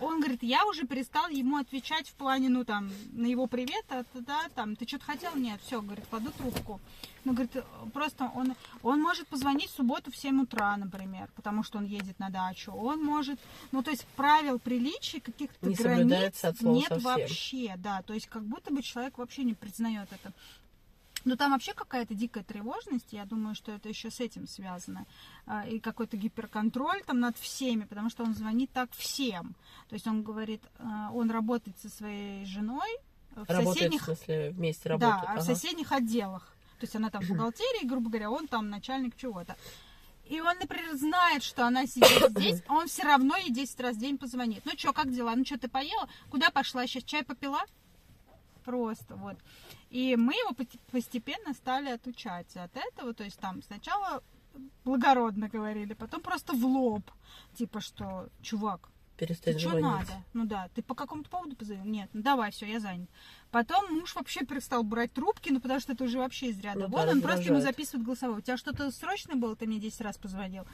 [0.00, 4.04] Он говорит, я уже перестал ему отвечать в плане, ну там, на его привет, а,
[4.14, 5.36] да, там, ты что-то хотел?
[5.36, 6.80] Нет, все, говорит, кладу трубку.
[7.24, 7.52] Ну, говорит,
[7.92, 12.18] просто он, он может позвонить в субботу в 7 утра, например, потому что он едет
[12.18, 12.72] на дачу.
[12.72, 13.38] Он может,
[13.70, 17.04] ну, то есть правил приличий, каких-то Не границ от слова нет совсем.
[17.12, 18.02] вообще, да.
[18.02, 20.32] То есть как будто бы человек вообще не признает это.
[21.24, 25.06] Но там вообще какая-то дикая тревожность, я думаю, что это еще с этим связано.
[25.46, 29.54] А, И какой-то гиперконтроль там над всеми, потому что он звонит так всем.
[29.88, 32.88] То есть он говорит, а, он работает со своей женой
[33.36, 35.22] в Работает, соседних в смысле, вместе работают.
[35.22, 35.54] да, а в Ага.
[35.54, 36.48] соседних отделах.
[36.82, 39.56] То есть она там в бухгалтерии, грубо говоря, он там начальник чего-то.
[40.24, 43.94] И он, например, знает, что она сидит здесь, а он все равно ей 10 раз
[43.94, 44.64] в день позвонит.
[44.64, 45.32] Ну что, как дела?
[45.36, 46.08] Ну что, ты поела?
[46.28, 46.84] Куда пошла?
[46.88, 47.60] Сейчас чай попила?
[48.64, 49.36] Просто вот.
[49.90, 50.56] И мы его
[50.90, 53.14] постепенно стали отучать от этого.
[53.14, 54.24] То есть там сначала
[54.84, 57.08] благородно говорили, потом просто в лоб.
[57.54, 59.84] Типа что, чувак, Перестать ты что звонить.
[59.84, 60.12] надо?
[60.32, 61.84] Ну да, ты по какому-то поводу позвонил?
[61.84, 63.08] Нет, ну давай, все, я занят.
[63.50, 66.88] Потом муж вообще перестал брать трубки, ну потому что это уже вообще из ряда Ну
[66.88, 68.38] вон, да, он просто ему записывает голосовой.
[68.38, 70.64] У тебя что-то срочное было, ты мне 10 раз позвонил.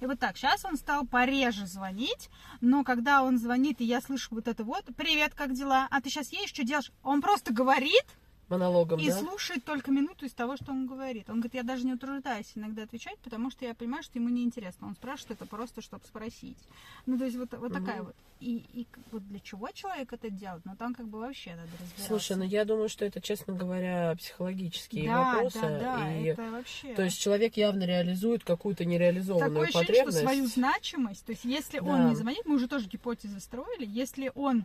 [0.00, 4.28] И вот так, сейчас он стал пореже звонить, но когда он звонит, и я слышу
[4.34, 5.86] вот это вот, привет, как дела?
[5.90, 6.90] А ты сейчас едешь, что делаешь?
[7.02, 8.04] Он просто говорит,
[8.52, 9.18] Монологом, и да?
[9.18, 11.28] слушает только минуту из того, что он говорит.
[11.30, 14.86] Он говорит, я даже не утруждаюсь иногда отвечать, потому что я понимаю, что ему неинтересно.
[14.86, 16.58] Он спрашивает это просто, чтобы спросить.
[17.06, 18.06] Ну, то есть вот, вот такая Мгм.
[18.06, 18.16] вот.
[18.40, 20.64] И, и вот для чего человек это делает?
[20.64, 22.06] Ну, там как бы вообще надо разбираться.
[22.08, 25.60] Слушай, ну я думаю, что это, честно говоря, психологические да, вопросы.
[25.60, 26.24] да, да, и...
[26.24, 26.94] это вообще...
[26.94, 30.18] То есть человек явно реализует какую-то нереализованную Такое ощущение, потребность.
[30.18, 31.84] что свою значимость, то есть если Да.
[31.84, 34.64] он не звонит, мы уже тоже гипотезы строили, если он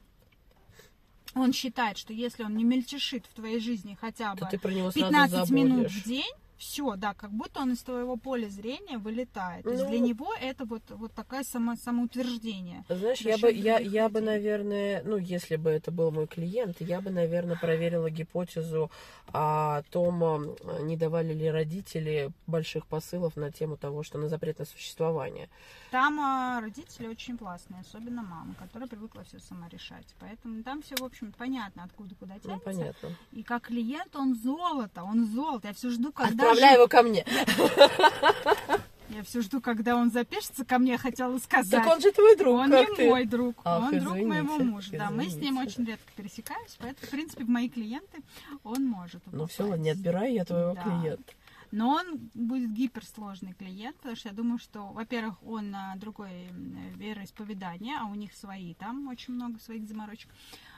[1.35, 4.71] он считает, что если он не мельчешит в твоей жизни хотя бы то ты про
[4.71, 8.97] него сразу 15 минут в день, все, да, как будто он из твоего поля зрения
[8.97, 9.63] вылетает.
[9.63, 9.89] То есть Ну.
[9.89, 12.83] для него это вот, вот такое само, самоутверждение.
[12.89, 17.01] Знаешь, я бы, я, я бы, наверное, ну, если бы это был мой клиент, я
[17.01, 18.89] бы, наверное, проверила гипотезу
[19.33, 20.39] о том, а,
[20.81, 25.49] не давали ли родители больших посылов на тему того, что на запрет на существование.
[25.91, 30.05] Там а, родители очень классные, особенно мама, которая привыкла все сама решать.
[30.19, 32.65] Поэтому там все, в общем, понятно, откуда куда Ну, тянется.
[32.65, 33.09] понятно.
[33.31, 35.67] И как клиент он золото, он золото.
[35.67, 37.25] Я все жду, когда Отправляй его ко мне.
[39.09, 41.71] Я все жду, когда он запишется ко мне, хотела сказать.
[41.71, 43.07] Так он же твой друг, Он не ты?
[43.09, 44.91] мой друг, Ах, он друг извините, моего мужа.
[44.97, 45.61] Да, мы с ним извините.
[45.71, 48.19] очень редко пересекаемся, поэтому, в принципе, мои клиенты
[48.63, 49.21] он может.
[49.31, 50.81] Ну все, ладно, не отбирай я твоего Да.
[50.83, 51.33] клиента.
[51.71, 56.77] Но он будет гиперсложный клиент, потому что я думаю, что, во-первых, он на другой м,
[56.95, 60.29] вероисповедание, а у них свои, там очень много своих заморочек.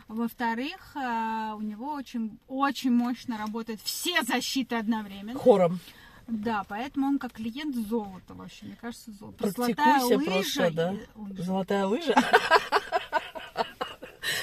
[0.10, 5.38] Во-вторых, а, у него очень, очень мощно работают все защиты одновременно.
[5.38, 5.80] Хором.
[6.28, 9.52] Да, поэтому он как клиент золото вообще, мне кажется, золото.
[9.52, 10.96] Золотая Практикуйся лыжа просто, да.
[11.44, 12.16] Золотая лыжа.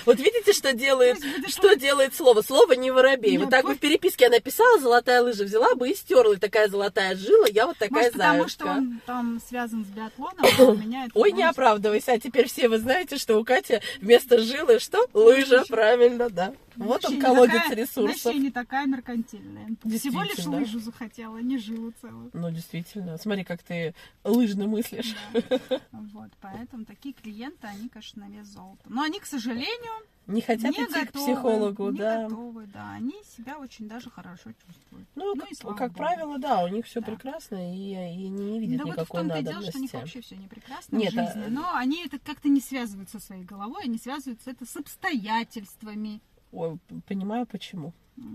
[0.07, 2.43] Вот видите, что делает, что делает слово?
[2.43, 3.33] Слово не воробей.
[3.33, 6.35] Нет, Вот так бы в переписке я написала золотая лыжа, взяла бы и стерла.
[6.35, 10.45] И такая золотая жила, я вот такая Может, потому что он там связан с биатлоном,
[10.59, 14.39] у меня это, Ой, не оправдывайся, а теперь все вы знаете, что у Кати вместо
[14.39, 15.07] жилы что?
[15.13, 16.55] Лыжа, правильно, да.
[16.77, 18.21] Вот он колодец такая- ресурсов.
[18.23, 19.69] Значит, я не такая меркантильная.
[19.99, 22.31] Всего лишь лыжу захотела, не жилу целую.
[22.35, 25.15] Ну, действительно, смотри, как ты лыжно мыслишь.
[25.33, 25.81] Да.
[25.93, 28.83] Вот, поэтому такие клиенты, они, конечно, на вес золота.
[28.89, 29.93] Но они, к сожалению,
[30.27, 32.23] Не хотят не идти готовы, к психологу, не да.
[32.25, 32.91] готовы, да.
[32.95, 35.07] Они себя очень даже хорошо чувствуют.
[35.15, 35.99] Ну, Ну как, как богу.
[35.99, 37.07] правило, да, у них все Да.
[37.07, 39.81] прекрасно, и, и не, не видят да вот в никакой том-то и дело, что у
[39.83, 43.09] них вообще все не прекрасно Нет, в а- жизни, но они это как-то не связывают
[43.09, 46.21] со своей головой, они связывают это с обстоятельствами.
[46.51, 47.93] Ой, понимаю, почему.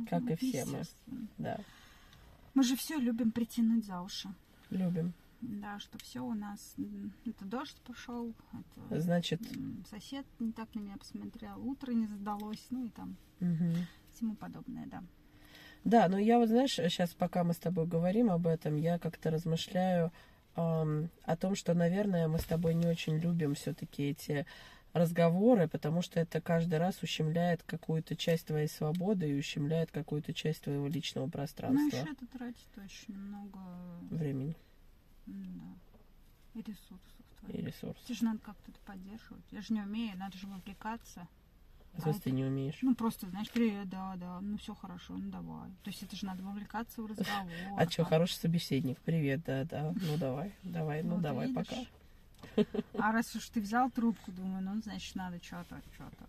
[0.09, 0.83] Как Ну, и все мы.
[1.39, 1.57] Да,
[2.53, 4.29] Мы же все любим притянуть за уши.
[4.69, 5.11] любим.
[5.41, 6.75] Да, что все у нас.
[7.25, 9.41] Это дождь пошел, это Значит,
[9.89, 13.73] сосед не так на меня посмотрел, утро не задалось, ну и там мгм.
[14.13, 15.03] всему подобное, да.
[15.83, 19.31] Да, но я вот, знаешь, сейчас, пока мы с тобой говорим об этом, я как-то
[19.31, 20.11] размышляю
[20.55, 24.45] ам, о том, что, наверное, мы с тобой не очень любим все-таки эти
[24.93, 30.61] разговоры, потому что это каждый раз ущемляет какую-то часть твоей свободы и ущемляет какую-то часть
[30.63, 33.59] твоего личного Ну, пространства, еще это тратит очень много
[34.11, 34.55] времени
[35.25, 37.65] да, и ресурсов и твоих.
[37.65, 38.03] ресурсов.
[38.05, 39.43] Тебе же надо как-то это поддерживать.
[39.51, 41.27] Я же не умею, надо же вовлекаться.
[41.97, 42.77] А то есть ты не умеешь.
[42.81, 45.69] Ну, просто, знаешь, привет, да, да, ну все хорошо, ну давай.
[45.83, 47.51] То есть это же надо вовлекаться в разговор.
[47.77, 48.97] А что, хороший собеседник?
[48.99, 49.93] Привет, да, да.
[49.93, 51.75] Ну давай, давай, ну Вот давай, пока.
[52.97, 56.25] А раз уж ты взял трубку, думаю, ну, значит, надо что-то, что-то.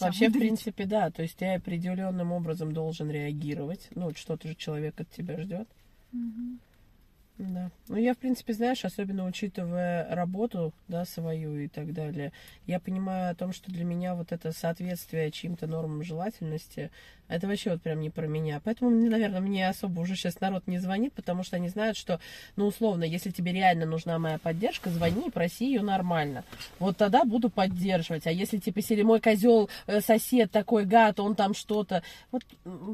[0.00, 1.10] Вообще, в принципе, да.
[1.10, 3.88] То есть ты определенным образом должен реагировать.
[3.94, 5.68] Ну, что-то же человек от тебя ждет.
[7.38, 7.70] Да.
[7.86, 12.32] Ну, я, в принципе, знаешь, особенно учитывая работу, да, свою и так далее,
[12.66, 16.90] я понимаю о том, что для меня вот это соответствие чьим-то нормам желательности,
[17.28, 18.60] это вообще вот прям не про меня.
[18.64, 22.20] Поэтому, наверное, мне особо уже сейчас народ не звонит, потому что они знают, что,
[22.56, 26.44] ну, условно, если тебе реально нужна моя поддержка, звони и проси ее нормально.
[26.78, 28.26] Вот тогда буду поддерживать.
[28.26, 32.02] А если, типа, если мой козел, э, сосед такой гад, он там что-то...
[32.32, 32.42] Вот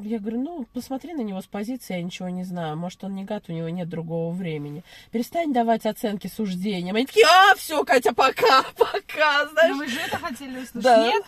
[0.02, 2.76] я говорю, ну, посмотри на него с позиции, я ничего не знаю.
[2.76, 4.83] Может, он не гад, у него нет другого времени.
[5.11, 6.97] Перестань давать оценки суждениям.
[6.97, 9.77] Они такие, а, все, Катя, пока, пока, Ну, знаешь.
[9.77, 10.83] вы же это хотели услышать?
[10.83, 11.07] Да.
[11.07, 11.25] Нет?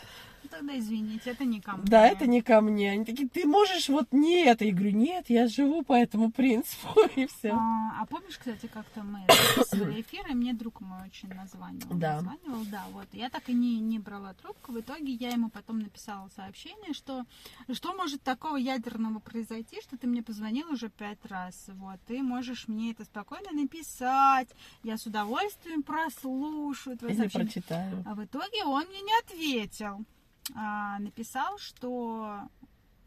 [0.57, 1.85] Тогда извините, это не ко мне.
[1.87, 2.91] Да, это не ко мне.
[2.93, 4.65] Они такие, ты можешь вот не это.
[4.65, 7.51] Я говорю, нет, я живу по этому принципу, и все.
[7.51, 11.95] А, а помнишь, кстати, как-то мы записывали эфир, и мне друг мой очень названивал.
[11.97, 12.23] Да.
[12.23, 13.07] Названивал, да, вот.
[13.13, 14.73] Я так и не, не брала трубку.
[14.73, 17.25] В итоге я ему потом написала сообщение, что
[17.73, 21.67] что может такого ядерного произойти, что ты мне позвонил уже пять раз.
[21.69, 24.49] Вот, ты можешь мне это спокойно написать.
[24.83, 27.45] Я с удовольствием прослушаю твои не сообщения.
[27.45, 28.05] прочитаю.
[28.07, 30.07] А в итоге он мне не ответил.
[30.55, 32.41] А, написал, что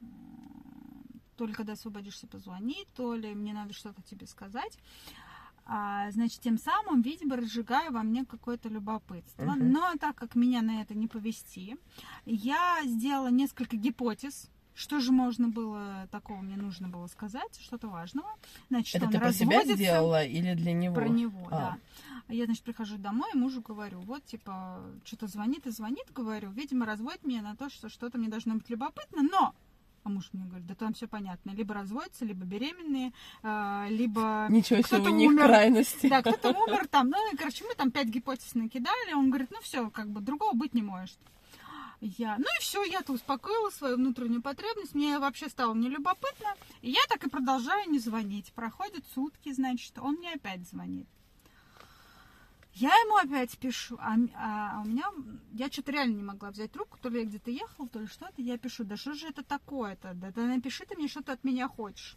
[0.01, 4.77] м, то ли когда освободишься, позвони, то ли мне надо что-то тебе сказать.
[5.65, 9.45] А, значит, тем самым, видимо, разжигая во мне какое-то любопытство.
[9.45, 9.71] Мгм.
[9.71, 11.77] Но так как меня на это не повести,
[12.25, 14.49] я сделала несколько гипотез.
[14.73, 18.29] Что же можно было такого мне нужно было сказать, что-то важного.
[18.69, 20.95] Значит, Это он ты про себя сделала или для него?
[20.95, 21.51] Про него, А.
[21.51, 21.77] да.
[22.29, 26.51] А Я, значит, прихожу домой и мужу говорю, вот, типа, что-то звонит и звонит, говорю,
[26.51, 29.55] видимо, разводит меня на то, что что-то мне должно быть любопытно, но...
[30.03, 34.45] А муж мне говорит, да там все понятно, либо разводятся, либо беременные, а, либо...
[34.49, 35.43] Ничего себе, кто-то у них умер.
[35.47, 36.07] крайности.
[36.07, 39.57] Да, кто-то умер там, ну, и, короче, мы там пять гипотез накидали, он говорит, ну,
[39.61, 41.17] все, как бы, другого быть не может.
[41.99, 47.01] Я, ну и все, я-то успокоила свою внутреннюю потребность, мне вообще стало нелюбопытно, и я
[47.09, 48.53] так и продолжаю не звонить.
[48.53, 51.07] Проходят сутки, значит, он мне опять звонит.
[52.79, 55.03] Я ему опять пишу, а, а- а у меня,
[55.53, 58.41] я что-то реально не могла взять трубку, то ли я где-то ехала, то ли что-то,
[58.41, 61.43] я пишу, да что же это такое-то, да, да напиши ты мне, что ты от
[61.43, 62.15] меня хочешь.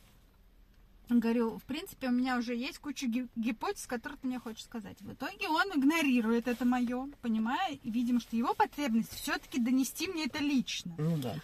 [1.08, 4.96] Говорю, в принципе, у меня уже есть куча ги- гипотез, которые ты мне хочешь сказать.
[5.00, 10.26] В итоге он игнорирует это мое, понимая, и видимо, что его потребность все-таки донести мне
[10.26, 10.94] это лично.
[10.96, 11.34] Ну да.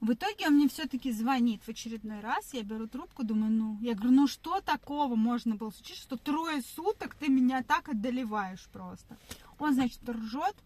[0.00, 2.54] В итоге он мне все-таки звонит в очередной раз.
[2.54, 6.62] Я беру трубку, думаю, ну, я говорю, ну что такого можно было случиться, что трое
[6.62, 9.18] суток ты меня так одолеваешь просто.
[9.58, 10.56] Он, значит, ржет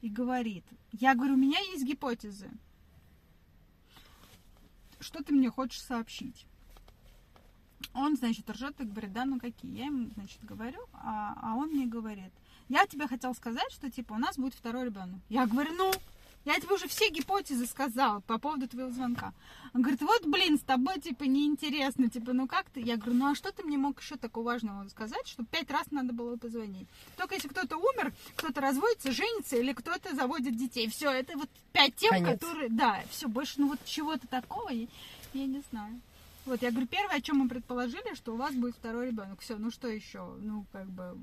[0.00, 2.50] и говорит, я говорю, у меня есть гипотезы.
[4.98, 6.46] Что ты мне хочешь сообщить?
[7.94, 9.76] Он, значит, ржет и говорит, да, ну какие?
[9.76, 12.32] Я ему, значит, говорю, а, а он мне говорит,
[12.68, 15.20] я тебе хотел сказать, что, типа, у нас будет второй ребенок.
[15.28, 15.92] Я говорю, ну,
[16.44, 19.32] я тебе уже все гипотезы сказала по поводу твоего звонка.
[19.74, 22.80] Он говорит, вот, блин, с тобой, типа, неинтересно, типа, ну как ты?
[22.80, 25.90] Я говорю, ну а что ты мне мог еще такого важного сказать, что пять раз
[25.90, 26.88] надо было позвонить?
[27.16, 30.88] Только если кто-то умер, кто-то разводится, женится или кто-то заводит детей.
[30.88, 32.40] Все, это вот пять тем, Конец.
[32.40, 34.86] которые, да, все, больше, ну вот чего-то такого, я,
[35.32, 36.00] я не знаю.
[36.44, 39.40] Вот, я говорю, первое, о чем мы предположили, что у вас будет второй ребенок.
[39.40, 40.34] Все, ну что еще?
[40.40, 41.16] Ну, как бы,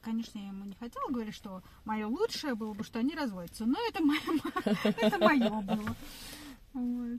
[0.00, 3.66] конечно, я ему не хотела говорить, что мое лучшее было бы, что они разводятся.
[3.66, 4.20] Но это мое,
[4.84, 5.96] это мое было.
[6.74, 7.18] Ну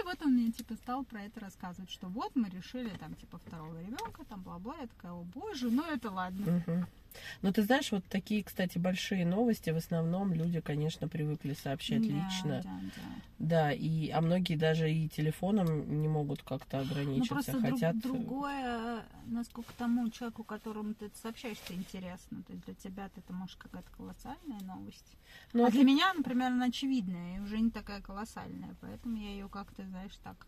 [0.00, 3.38] и вот он мне типа стал про это рассказывать, что вот мы решили там типа
[3.38, 4.76] второго ребенка, там бла-бла.
[4.80, 6.86] Я такая, о боже, ну это ладно.
[7.42, 12.14] Ну, ты знаешь, вот такие, кстати, большие новости в основном люди, конечно, привыкли сообщать Да,
[12.14, 12.60] лично.
[12.64, 13.02] да, да.
[13.38, 17.96] Да, и, а многие даже и телефоном не могут как-то Ну ограничиться, друг- хотят...
[17.96, 22.42] э, другое, насколько тому человеку, которому ты это сообщаешь, это интересно.
[22.44, 25.12] То есть для тебя это может какая-то колоссальная новость.
[25.52, 28.74] Ну, а для меня, например, она очевидная и уже не такая колоссальная.
[28.80, 30.46] Поэтому я ее как-то, знаешь, так.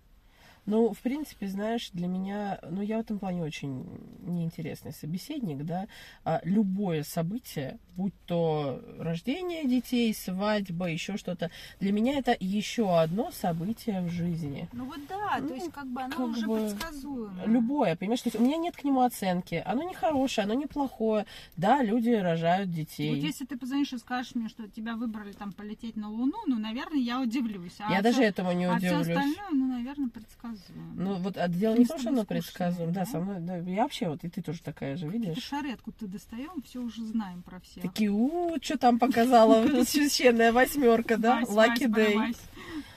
[0.68, 3.86] Ну, в принципе, знаешь, для меня, ну, я в этом плане очень
[4.20, 5.86] неинтересный собеседник, да.
[6.26, 11.50] А любое событие, будь то рождение детей, свадьба, еще что-то,
[11.80, 14.68] для меня это еще одно событие в жизни.
[14.74, 17.44] Ну вот да, Ну, то есть как бы она как уже бы предсказуема.
[17.46, 19.62] Любое, понимаешь, то есть у меня нет к нему оценки.
[19.64, 21.24] Оно не хорошее, оно не плохое.
[21.56, 23.14] Да, люди рожают детей.
[23.14, 26.58] Вот если ты позвонишь и скажешь мне, что тебя выбрали там полететь на Луну, ну,
[26.58, 27.76] наверное, я удивлюсь.
[27.78, 29.16] А Я всё- даже этому не а все удивлюсь.
[29.16, 30.57] остальное, ну, наверное, предсказуемо.
[30.94, 32.92] Ну, вот а дело Не в том, что оно предсказуемо.
[32.92, 33.06] Да, да?
[33.06, 35.44] со мной, да, я вообще вот, и ты тоже такая же, Какие-то видишь?
[35.44, 37.82] шары откуда-то достаем, все уже знаем про всех.
[37.82, 41.40] Такие, у, что там показала священная восьмерка, да?
[41.40, 41.88] Вась, Lucky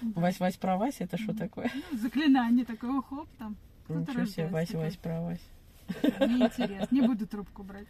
[0.01, 0.77] Вась, про.
[0.77, 0.95] Вась.
[0.99, 1.71] Это что такое?
[1.91, 3.55] Ну, заклинание такое, хоп, там.
[3.87, 4.83] Ничего себе, рождается Вась, такой.
[4.83, 5.41] Вась, про Вась.
[6.19, 7.87] Мне интересно, не буду трубку брать.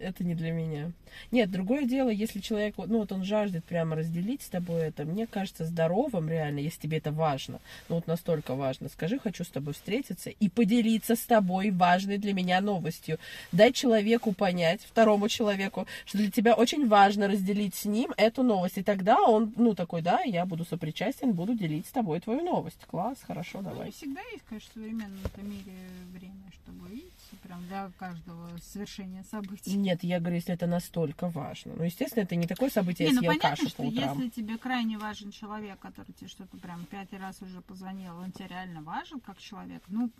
[0.00, 0.92] Это не для меня.
[1.30, 5.04] Нет, другое дело, если человек, вот, ну вот он жаждет прямо разделить с тобой это,
[5.04, 9.48] мне кажется здоровым реально, если тебе это важно, ну вот настолько важно, скажи, хочу с
[9.48, 13.18] тобой встретиться и поделиться с тобой важной для меня новостью.
[13.52, 18.78] Дай человеку понять, второму человеку, что для тебя очень важно разделить с ним эту новость.
[18.78, 22.78] И тогда он, ну такой, да, я буду сопричастен, буду делить с тобой твою новость.
[22.86, 23.86] Класс, хорошо, Ну, давай.
[23.86, 25.72] не всегда есть, конечно, в современном мире
[26.12, 29.74] время, чтобы видеться прям для каждого совершения событий.
[29.76, 31.72] Нет, я говорю, если это настолько важно.
[31.76, 34.18] Ну, естественно, это не такое событие, Не, я ну съел понятно, кашу что по утрам.
[34.18, 38.46] если тебе крайне важен человек, который тебе что-то прям пятый раз уже позвонил, он тебе
[38.48, 40.10] реально важен как человек, ну,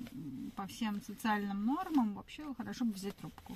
[0.56, 3.54] по всем социальным нормам вообще хорошо бы взять трубку.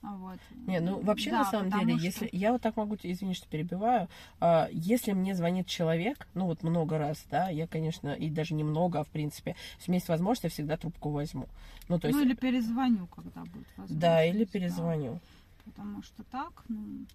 [0.00, 0.38] Вот.
[0.66, 3.48] Не, ну вообще Да, на самом деле, что- если я вот так могу, извини, что
[3.48, 4.08] перебиваю,
[4.38, 9.00] а, если мне звонит человек, ну вот много раз, да, я, конечно, и даже немного,
[9.00, 11.48] а в принципе, если у меня есть возможность, я всегда трубку возьму.
[11.88, 13.98] Ну то есть, Ну или перезвоню, когда будет возможность.
[13.98, 14.50] да, или да.
[14.50, 15.20] перезвоню.
[15.64, 17.06] Потому что так, ну,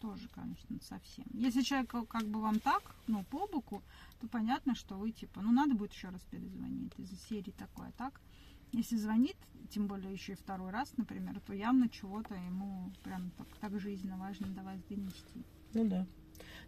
[0.00, 1.24] тоже, конечно, совсем.
[1.32, 3.82] Если человек э, как бы вам так, ну, по боку,
[4.20, 6.92] то понятно, что вы, типа, ну, надо будет еще раз перезвонить.
[6.98, 8.20] Из серии такое, а так.
[8.72, 9.36] Если звонит,
[9.70, 14.16] тем более еще и второй раз, например, то явно чего-то ему прям так, так жизненно
[14.16, 15.44] важно до вас донести.
[15.74, 16.06] Ну да.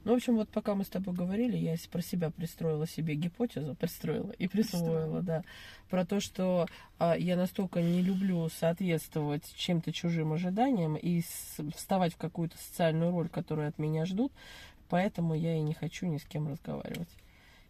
[0.05, 3.75] Ну, в общем, вот пока мы с тобой говорили, я про себя пристроила себе гипотезу,
[3.75, 5.43] пристроила и присвоила, да,
[5.89, 6.67] про то, что
[6.99, 13.13] а, я настолько не люблю соответствовать чем-то чужим ожиданиям и с- вставать в какую-то социальную
[13.13, 14.31] роль, которую от меня ждут,
[14.91, 17.09] поэтому я и не хочу ни с кем разговаривать.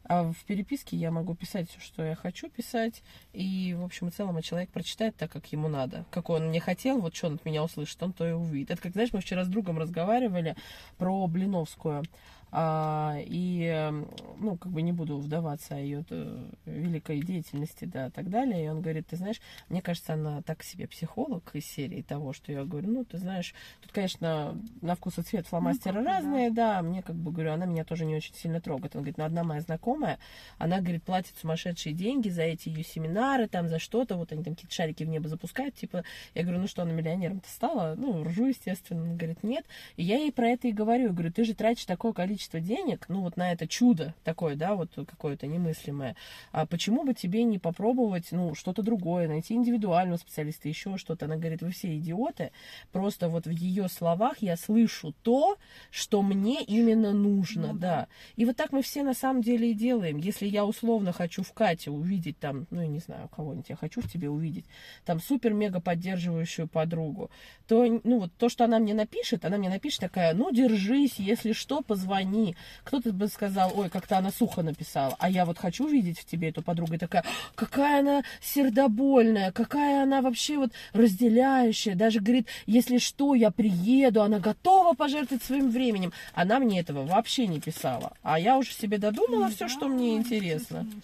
[0.07, 4.11] А в переписке я могу писать все, что я хочу писать, и, в общем и
[4.11, 6.05] целом, человек прочитает так, как ему надо.
[6.11, 8.73] Как он мне хотел, вот что он от меня услышит, он то и увидит.
[8.73, 10.57] Это как, знаешь, мы вчера с другом разговаривали
[10.99, 12.05] про Блиновскую.
[12.57, 18.07] А, и, эм, ну, как бы не буду вдаваться о ее э, великой деятельности, да,
[18.07, 18.65] и так далее.
[18.65, 22.53] И он говорит, ты знаешь, мне кажется, она так себе психолог из серии того, что
[22.53, 26.17] я говорю, ну, ты знаешь, тут, конечно, на вкус и цвет фломастеры как бы да.
[26.17, 28.95] разные, да, мне как бы, говорю, она меня тоже не очень сильно трогает.
[28.95, 30.21] Он говорит, ну, одна моя знакомая,
[30.59, 34.55] она, говорит, платит сумасшедшие деньги за эти ее семинары, там, за что-то, вот они там
[34.55, 37.95] какие-то шарики в небо запускают, типа, я говорю, ну что, она миллионером-то стала?
[37.97, 39.03] Ну, ржу, естественно.
[39.03, 39.65] Он говорит, нет.
[39.97, 41.05] И я ей про это и говорю.
[41.05, 44.75] Я говорю, ты же тратишь такое количество денег, ну, вот на это чудо такое, да,
[44.75, 46.17] вот какое-то немыслимое.
[46.53, 51.27] А почему бы тебе не попробовать, ну, что-то другое, найти индивидуального специалиста, еще что-то?
[51.27, 52.51] Она говорит, вы все идиоты.
[52.93, 55.57] Просто вот в ее словах я слышу то,
[55.91, 57.79] что мне именно нужно, Ну да.
[57.79, 58.09] да.
[58.37, 60.19] И вот так мы все на самом деле и делаем.
[60.19, 64.01] Если я условно хочу в Кате увидеть там, ну, я не знаю, кого-нибудь я хочу
[64.01, 64.65] в тебе увидеть,
[65.05, 67.31] там супер-мега поддерживающую подругу,
[67.67, 71.53] то, ну, вот то, что она мне напишет, она мне напишет такая, ну, держись, если
[71.53, 72.34] что, позвони.
[72.85, 76.49] Кто-то бы сказал, ой, как-то она сухо написала, а я вот хочу видеть в тебе
[76.51, 82.99] эту подругу, и такая, какая она сердобольная, какая она вообще вот разделяющая, даже говорит, если
[82.99, 86.13] что, я приеду, она готова пожертвовать своим временем.
[86.35, 90.17] Она мне этого вообще не писала, а я уже себе додумала все, Да, что мне
[90.17, 90.79] интересно.
[90.79, 91.03] естественно.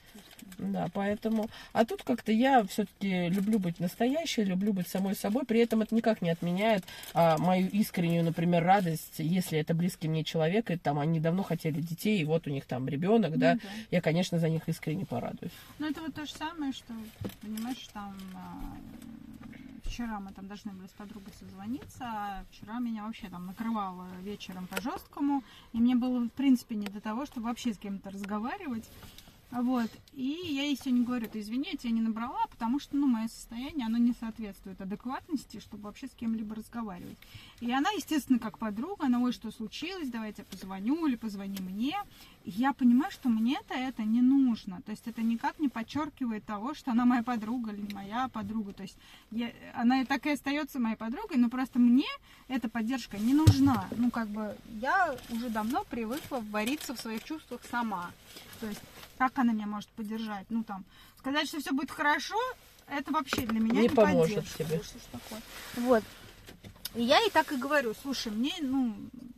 [0.60, 1.48] Да, поэтому...
[1.72, 5.44] А тут как-то я все-таки люблю быть настоящей, люблю быть самой собой.
[5.44, 10.22] При этом это никак не отменяет а, мою искреннюю, например, радость, если это близкий мне
[10.24, 13.54] человек, и там они давно хотели детей, и вот у них там ребенок, да.
[13.54, 13.68] Ну да.
[13.90, 15.52] Я, конечно, за них искренне порадуюсь.
[15.78, 16.92] Ну, это вот то же самое, что,
[17.40, 18.76] понимаешь, там а,
[19.90, 24.66] вчера мы там должны были с подругой созвониться, а вчера меня вообще там накрывало вечером
[24.68, 25.42] по жесткому,
[25.72, 28.88] и мне было, в принципе, не до того, чтобы вообще с кем-то разговаривать.
[29.50, 29.90] Вот.
[30.12, 33.26] И я ей сегодня говорю, ты извини, я тебя не набрала, потому что, ну, мое
[33.28, 37.18] состояние, оно не соответствует адекватности, чтобы вообще с кем-либо разговаривать.
[37.60, 41.58] И она, естественно, как подруга, она, ой, что случилось, давай я тебе позвоню или позвони
[41.60, 41.96] мне.
[42.44, 44.80] И я понимаю, что мне-то это не нужно.
[44.82, 48.72] То есть это никак не подчеркивает того, что она моя подруга или не моя подруга.
[48.72, 48.96] То есть
[49.30, 52.06] я, она и так и остается моей подругой, но просто мне
[52.48, 53.88] эта поддержка не нужна.
[53.96, 58.10] Ну, как бы я уже давно привыкла вариться в своих чувствах сама.
[58.60, 58.80] То есть
[59.20, 60.46] как она меня может поддержать?
[60.48, 60.82] Ну, там,
[61.18, 62.38] сказать, что все будет хорошо,
[62.86, 64.82] это вообще для меня Не не, поможет тебе.
[64.82, 65.42] Что ж такое?
[65.76, 66.02] Вот.
[66.94, 68.96] И я ей так и говорю, слушай, мне, ну,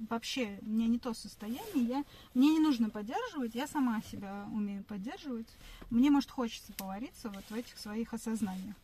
[0.09, 4.85] вообще, у меня не то состояние, я, мне не нужно поддерживать, я сама себя умею
[4.85, 5.49] поддерживать.
[5.91, 8.77] Мне, может, хочется повариться вот в этих своих осознаниях.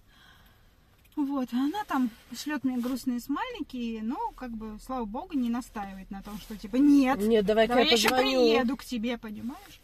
[1.14, 6.10] Вот, а она там шлет мне грустные смайлики, но, как бы, слава богу, не настаивает
[6.10, 9.80] на том, что, типа, нет, Нет, давай-ка давай я я еще приеду к тебе, понимаешь?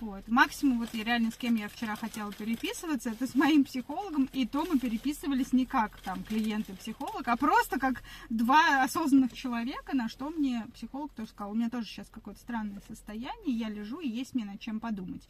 [0.00, 0.26] Вот.
[0.28, 4.46] Максимум, вот я реально с кем я вчера хотела переписываться, это с моим психологом, и
[4.46, 9.94] то мы переписывались не как там клиент и психолог, а просто как два осознанных человека,
[9.96, 14.00] на что мне психолог тоже сказал, у меня тоже сейчас какое-то странное состояние, я лежу,
[14.00, 15.22] и есть мне над чем подумать.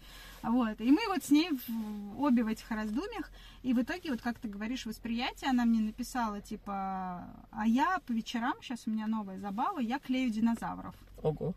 [0.42, 0.80] Вот.
[0.80, 3.30] И мы вот с ней в- обе в этих раздумьях,
[3.62, 8.12] и в итоге, вот как ты говоришь, восприятие, она мне написала, типа, а я по
[8.12, 10.94] вечерам, сейчас у меня новая забава, я клею динозавров.
[11.22, 11.54] Ого.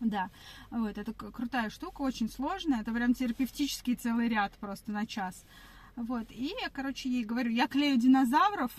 [0.00, 0.30] Да,
[0.70, 5.44] вот, это крутая штука, очень сложная, это прям терапевтический целый ряд просто на час.
[5.96, 8.70] Вот, и я, короче, ей говорю, я клею динозавров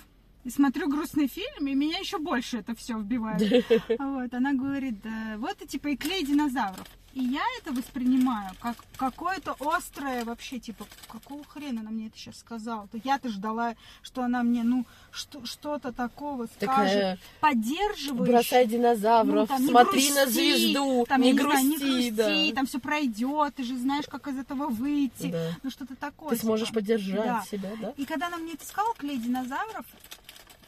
[0.46, 3.42] и смотрю грустный фильм, и меня еще больше это все вбивает.
[4.00, 6.88] Вот, она говорит, да, вот и типа и клей динозавров.
[7.14, 12.38] И я это воспринимаю как какое-то острое вообще, типа, какого хрена она мне это сейчас
[12.40, 12.88] сказала?
[12.88, 18.34] То Я-то ждала, что она мне, ну, что, что-то такого скажет, Такая, поддерживающее.
[18.36, 21.78] бросай динозавров, Ну, там, смотри на грусти, звезду, там, не не знаю, грусти, не
[22.12, 22.56] грусти, да.
[22.56, 25.32] там все пройдет, ты же знаешь, как из этого выйти.
[25.32, 25.52] Да.
[25.64, 26.30] Ну что-то такое.
[26.30, 26.80] Ты сможешь типа.
[26.80, 27.44] поддержать Да.
[27.50, 27.94] себя, да?
[27.98, 29.86] И когда она мне это сказала, клей динозавров,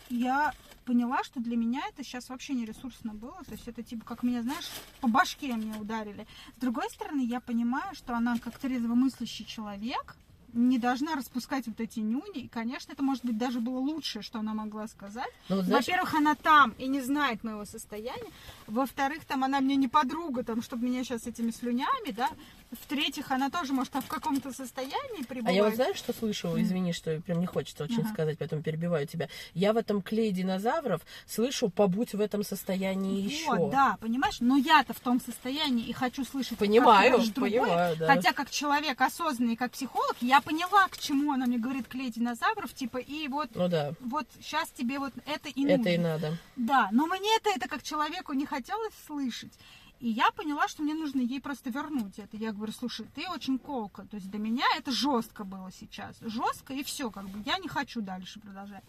[0.09, 0.53] я
[0.85, 3.43] поняла, что для меня это сейчас вообще не ресурсно было.
[3.45, 4.69] То есть это типа, как меня, знаешь,
[4.99, 6.27] по башке мне ударили.
[6.57, 10.15] С другой стороны, я понимаю, что она как трезвомыслящий человек,
[10.53, 12.41] не должна распускать вот эти нюни.
[12.41, 15.31] И, конечно, это, может быть, даже было лучшее, что она могла сказать.
[15.49, 18.31] Ну, знаешь, Во-первых, она там и не знает моего состояния.
[18.67, 22.29] Во-вторых, там она мне не подруга, там, чтобы меня сейчас этими слюнями, да.
[22.71, 25.57] В-третьих, она тоже, может, в каком-то состоянии а пребывает.
[25.57, 26.59] я вот знаешь, что слышу?
[26.61, 28.09] Извини, что прям не хочется очень Ага.
[28.13, 29.27] сказать, поэтому перебиваю тебя.
[29.53, 33.55] Я в этом клее динозавров слышу, побудь в этом состоянии еще.
[33.57, 34.37] Вот, да, понимаешь?
[34.39, 37.59] Но я-то в том состоянии и хочу слышать как Понимаю, другое.
[37.59, 38.07] понимаю, да.
[38.07, 42.73] Хотя как человек осознанный, как психолог, я поняла, к чему она мне говорит клей динозавров,
[42.73, 45.89] типа, и вот, Ну да, вот сейчас тебе вот это и это нужно.
[45.89, 46.37] и надо.
[46.55, 49.51] Да, но мне это, это как человеку не хотелось слышать.
[50.01, 52.35] И я поняла, что мне нужно ей просто вернуть это.
[52.35, 54.03] Я говорю, слушай, ты очень колка.
[54.09, 56.17] То есть для меня это жестко было сейчас.
[56.21, 58.83] Жестко и все, как бы я не хочу дальше продолжать.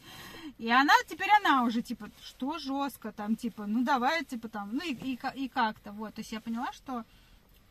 [0.57, 4.83] И она, теперь она уже, типа, что жестко, там, типа, ну давай, типа, там, ну
[4.83, 6.15] и, и, и как-то, вот.
[6.15, 7.05] То есть я поняла, что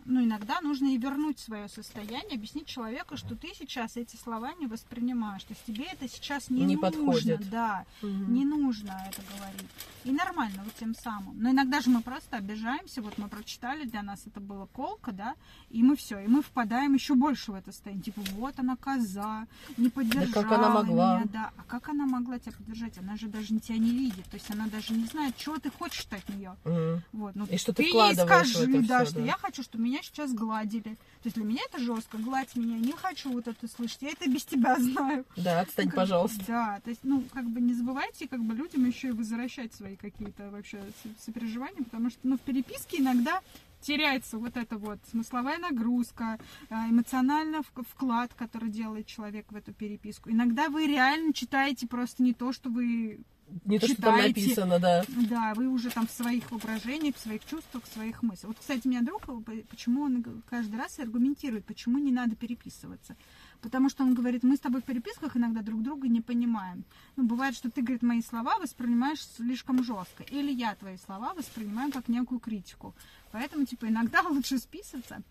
[0.05, 4.67] ну, иногда нужно и вернуть свое состояние, объяснить человеку, что ты сейчас эти слова не
[4.67, 5.43] воспринимаешь.
[5.43, 6.91] То есть тебе это сейчас не, Не нужно.
[6.91, 7.49] подходит.
[7.49, 8.33] Да, Мгм.
[8.33, 9.69] не нужно это говорить.
[10.03, 11.39] И нормально, вот тем самым.
[11.39, 13.01] Но иногда же мы просто обижаемся.
[13.01, 15.35] Вот мы прочитали, для нас это было колка, да,
[15.69, 18.03] и мы все, и мы впадаем еще больше в это состояние.
[18.05, 19.47] Типа, вот она коза,
[19.77, 21.17] не поддержала как она могла?
[21.19, 21.51] меня, да.
[21.57, 22.97] А как она могла тебя поддержать?
[22.97, 24.25] Она же даже тебя не видит.
[24.25, 26.55] То есть она даже не знает, чего ты хочешь от нее.
[26.65, 27.03] Мгм.
[27.11, 29.25] Вот, ну, И что ты ей вкладываешь в скажи, это да, всё, что да.
[29.25, 30.81] я хочу, чтобы меня сейчас гладили.
[31.21, 34.29] То есть для меня это жестко, гладь меня, не хочу вот это слышать, я это
[34.29, 35.25] без тебя знаю.
[35.35, 36.43] Да, отстань, как пожалуйста.
[36.47, 39.95] Да, то есть, ну, как бы не забывайте, как бы людям еще и возвращать свои
[39.95, 43.41] какие-то вообще со- сопереживания, потому что, ну, в переписке иногда
[43.81, 46.37] теряется вот эта вот смысловая нагрузка,
[46.69, 50.29] эмоциональный вк- вклад, который делает человек в эту переписку.
[50.29, 53.19] Иногда вы реально читаете просто не то, что вы
[53.65, 54.41] Не то, что там читаете.
[54.41, 55.05] написано, да.
[55.29, 58.49] да, вы уже там в своих воображениях, в своих чувствах, в своих мыслях.
[58.49, 63.15] Вот, кстати, у меня друг, э, почему он каждый раз аргументирует, почему не надо переписываться.
[63.61, 66.83] Потому что он говорит, мы с тобой в переписках иногда друг друга не понимаем.
[67.15, 70.23] Ну, бывает, что ты, говорит, мои слова воспринимаешь слишком жестко.
[70.23, 72.95] Или я твои слова воспринимаю как некую критику.
[73.31, 75.21] Поэтому, типа, иногда лучше списываться.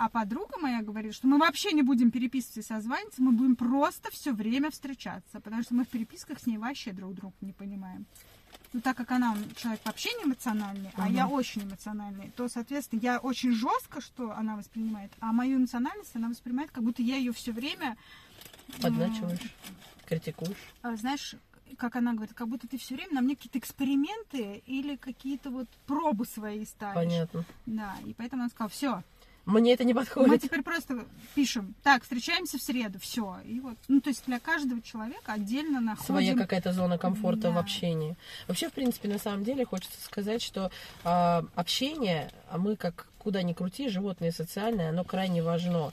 [0.00, 4.12] А подруга моя говорит, что мы вообще не будем переписываться и созваниваться, мы будем просто
[4.12, 8.06] все время встречаться, потому что мы в переписках с ней вообще друг друга не понимаем.
[8.72, 11.14] Ну, так как она человек вообще не эмоциональный, а Мгм.
[11.16, 16.28] я очень эмоциональный, то, соответственно, я очень жестко, что она воспринимает, а мою эмоциональность она
[16.28, 17.96] воспринимает, как будто я ее все время...
[18.80, 19.40] Подначиваешь,
[20.06, 20.56] критикуешь.
[20.82, 21.34] а, знаешь,
[21.76, 25.68] как она говорит, как будто ты все время на мне какие-то эксперименты или какие-то вот
[25.86, 26.94] пробы свои ставишь.
[26.94, 27.44] Понятно.
[27.66, 29.02] Да, и поэтому она сказала, все,
[29.48, 30.42] Мне это не Мы подходит.
[30.42, 33.38] теперь просто пишем, так, встречаемся в среду, все.
[33.46, 36.04] И вот, ну, то есть для каждого человека отдельно находим...
[36.06, 37.60] Своя какая-то зона комфорта в Да.
[37.60, 38.14] общении.
[38.46, 40.70] Вообще, в принципе, на самом деле хочется сказать, что
[41.02, 45.92] а, общение, а мы как куда ни крути, животные социальные, оно крайне важно.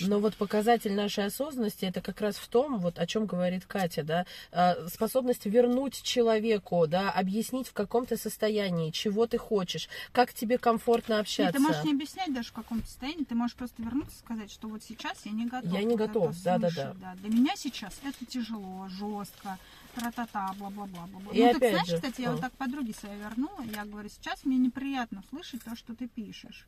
[0.00, 4.02] Но вот показатель нашей осознанности это как раз в том, вот о чем говорит Катя,
[4.02, 10.58] да, а, способность вернуть человеку, да, объяснить в каком-то состоянии, чего ты хочешь, как тебе
[10.58, 11.52] комфортно Нет, общаться.
[11.52, 14.68] ты можешь не объяснять даже в каком состоянии, ты можешь просто вернуться и сказать, что
[14.68, 15.72] вот сейчас я не готов.
[15.72, 16.70] Я не готов, да-да-да.
[16.70, 17.14] слышать, да.
[17.16, 19.58] Для меня сейчас это тяжело, жестко,
[19.94, 21.32] тра-та-та, бла-бла-бла-бла.
[21.32, 24.08] И ну, так опять знаешь, же, кстати, я вот так подруге своей вернула, я говорю,
[24.08, 26.66] сейчас мне неприятно слышать то, что ты пишешь.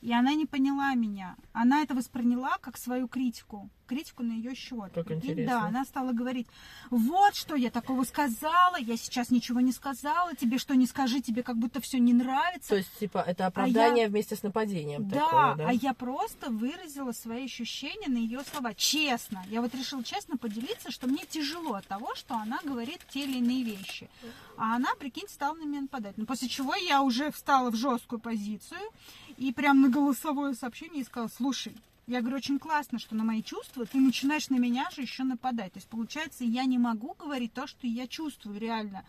[0.00, 1.36] И она не поняла меня.
[1.52, 3.68] Она это восприняла как свою критику.
[3.88, 4.92] Критику на ее счет.
[4.94, 5.46] Как интересно.
[5.46, 6.46] Да, она стала говорить,
[6.90, 11.42] вот что я такого сказала, я сейчас ничего не сказала, тебе что не скажи, тебе
[11.42, 12.68] как будто все не нравится.
[12.68, 15.68] То есть, типа, это оправдание вместе с нападением Да, такое, да?
[15.70, 18.74] а я просто выразила свои ощущения на ее слова.
[18.74, 19.42] Честно.
[19.48, 23.38] Я вот решила честно поделиться, что мне тяжело от того, что она говорит те или
[23.38, 24.10] иные вещи.
[24.58, 26.18] А она, прикинь, стала на меня нападать.
[26.18, 28.80] Ну, после чего я уже встала в жесткую позицию
[29.38, 31.74] и прям на голосовое сообщение и сказала, слушай,
[32.06, 35.72] я говорю, очень классно, что на мои чувства ты начинаешь на меня же еще нападать.
[35.74, 39.04] То есть, получается, я не могу говорить то, что я чувствую реально.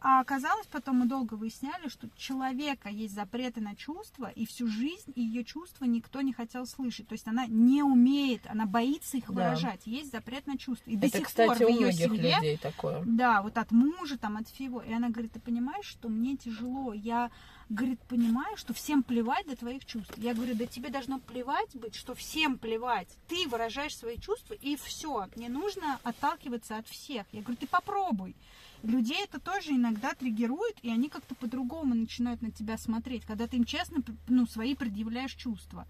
[0.00, 4.68] А оказалось, потом мы долго выясняли, что у человека есть запреты на чувства, и всю
[4.68, 7.08] жизнь ее чувства никто не хотел слышать.
[7.08, 9.32] То есть она не умеет, она боится их Да.
[9.32, 9.80] выражать.
[9.86, 10.88] Есть запрет на чувства.
[10.90, 13.02] И до Это, сих кстати, пор в ее семье, людей такое.
[13.06, 14.80] да, вот от мужа, там, от всего.
[14.82, 17.32] И она говорит, ты понимаешь, что мне тяжело, я,
[17.68, 20.14] говорит, понимаю, что всем плевать до твоих чувств.
[20.16, 23.08] Я говорю, да тебе должно плевать быть, что всем плевать.
[23.28, 25.28] Ты выражаешь свои чувства, и все.
[25.36, 27.26] Не нужно отталкиваться от всех.
[27.32, 28.36] Я говорю, ты попробуй.
[28.82, 33.56] Людей это тоже иногда триггерует, и они как-то по-другому начинают на тебя смотреть, когда ты
[33.56, 35.86] им честно ну, свои предъявляешь чувства.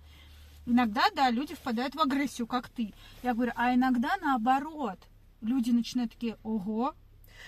[0.67, 2.93] Иногда, да, люди впадают в агрессию, как ты.
[3.23, 4.99] Я говорю, а иногда наоборот.
[5.41, 6.95] Люди начинают такие, ого,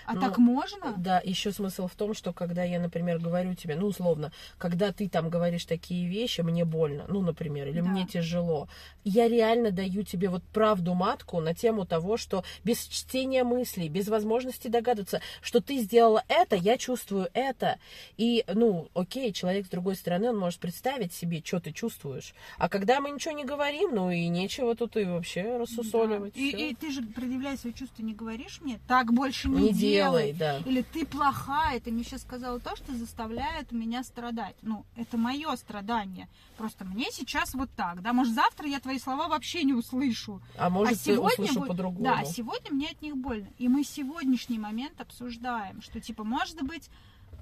[0.05, 0.93] а Ну, так можно?
[0.97, 5.09] Да, еще смысл в том, что когда я, например, говорю тебе, ну, условно, когда ты
[5.09, 7.89] там говоришь такие вещи, мне больно, ну, например, или Да.
[7.89, 8.67] мне тяжело,
[9.03, 14.07] я реально даю тебе вот правду матку на тему того, что без чтения мыслей, без
[14.07, 17.77] возможности догадываться, что ты сделала это, я чувствую это.
[18.17, 22.33] И, ну, окей, человек с другой стороны, он может представить себе, что ты чувствуешь.
[22.57, 26.33] А когда мы ничего не говорим, ну, и нечего тут и вообще рассусоливать.
[26.33, 26.39] Да.
[26.39, 29.80] И, и ты же, предъявляя свои чувства, не говоришь мне, так больше не, Не делай.
[29.81, 30.57] Делай, да.
[30.59, 34.55] Или ты плохая, ты мне сейчас сказала то, что заставляет меня страдать.
[34.61, 36.27] Ну, это мое страдание.
[36.57, 38.13] Просто мне сейчас вот так, да.
[38.13, 40.41] Может, завтра я твои слова вообще не услышу.
[40.57, 42.03] А может, а сегодня услышу будет- по-другому.
[42.03, 43.47] Да, сегодня мне от них больно.
[43.57, 46.89] И мы сегодняшний момент обсуждаем, что типа, может быть,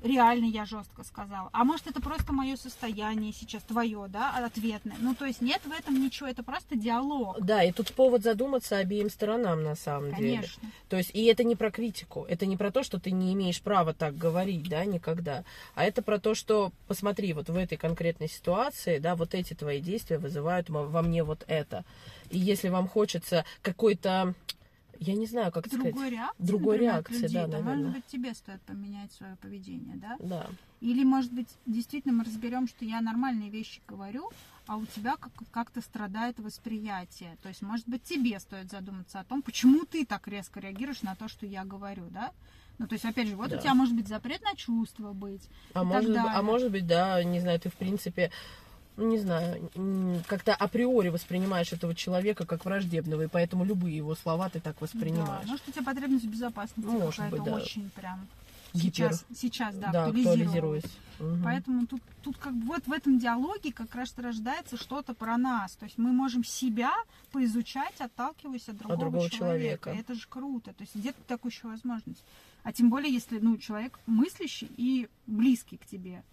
[0.01, 1.49] реально я жестко сказала.
[1.53, 4.97] А может, это просто мое состояние сейчас, твое, да, ответное.
[4.99, 7.39] Ну, то есть нет в этом ничего, это просто диалог.
[7.41, 10.37] Да, и тут повод задуматься обеим сторонам на самом деле.
[10.37, 10.71] Конечно.
[10.89, 13.61] То есть, и это не про критику, это не про то, что ты не имеешь
[13.61, 15.43] права так говорить, да, никогда,
[15.75, 19.79] а это про то, что, посмотри, вот в этой конкретной ситуации, да, вот эти твои
[19.79, 21.85] действия вызывают во во мне вот это.
[22.29, 24.33] И если вам хочется какой-то,
[24.99, 27.75] я не знаю, как это сказать, Другой реакции, Другой реакции, людей, да, наверное.
[27.77, 30.17] может быть, тебе стоит поменять свое поведение, да?
[30.19, 30.47] да,
[30.81, 34.29] Или, может быть, действительно мы разберем, что я нормальные вещи говорю,
[34.67, 37.37] а у тебя как- как-то страдает восприятие.
[37.41, 41.15] То есть, может быть, тебе стоит задуматься о том, почему ты так резко реагируешь на
[41.15, 42.31] то, что я говорю, да?
[42.77, 43.57] Ну, то есть, опять же, вот Да.
[43.57, 45.41] у тебя может быть запрет на чувства быть.
[45.73, 48.31] а может, а может быть, да, не знаю, ты в принципе
[48.99, 49.69] не знаю,
[50.27, 54.85] как-то априори воспринимаешь этого человека как враждебного, и поэтому любые его слова ты так Да,
[54.85, 55.47] воспринимаешь.
[55.47, 57.55] может, у тебя потребность в безопасности Может какая-то быть, да.
[57.55, 58.27] очень прям
[58.73, 58.91] Гипер.
[59.13, 60.83] сейчас, сейчас, да, да, актуализируясь.
[61.19, 61.43] Мгм.
[61.43, 65.73] Поэтому тут, тут как бы вот в этом диалоге как раз рождается что-то про нас.
[65.73, 66.91] То есть мы можем себя
[67.31, 69.89] поизучать, отталкиваясь от другого, другого человека.
[69.89, 69.89] человека.
[69.89, 70.71] Это же круто.
[70.73, 72.23] То есть где-то такую еще возможность.
[72.63, 76.23] А тем более, если ну, человек мыслящий и близкий к тебе.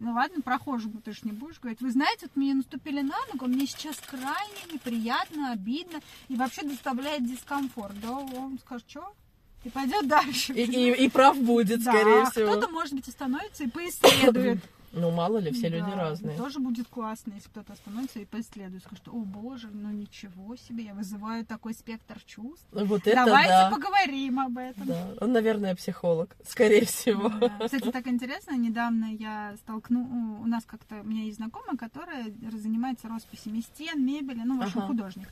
[0.00, 1.80] Ну ладно, прохожему ты же не будешь говорить.
[1.80, 7.26] Вы знаете, вот мне наступили на ногу, мне сейчас крайне неприятно, обидно и вообще доставляет
[7.26, 7.98] дискомфорт.
[8.00, 9.12] Да, он скажет, что?
[9.64, 10.52] И пойдет дальше.
[10.52, 12.52] И, и- и прав будет, Да, скорее всего.
[12.52, 14.58] кто-то, может быть, остановится и поисследует.
[14.92, 16.36] Ну, мало ли, все люди Да, разные.
[16.36, 18.82] Тоже будет классно, если кто-то остановится и поисследует.
[18.82, 22.66] Скажет, о боже, ну ничего себе, я вызываю такой спектр чувств.
[22.72, 23.70] Вот это Давайте да.
[23.70, 24.86] поговорим об этом.
[24.86, 27.28] Да, он, наверное, психолог, скорее всего.
[27.28, 27.58] Да.
[27.64, 30.40] Кстати, так интересно, недавно я столкну...
[30.42, 31.00] У нас как-то...
[31.00, 34.88] У меня есть знакомая, которая занимается росписями стен, мебели, ну, в общем, Ага.
[34.88, 35.28] художник.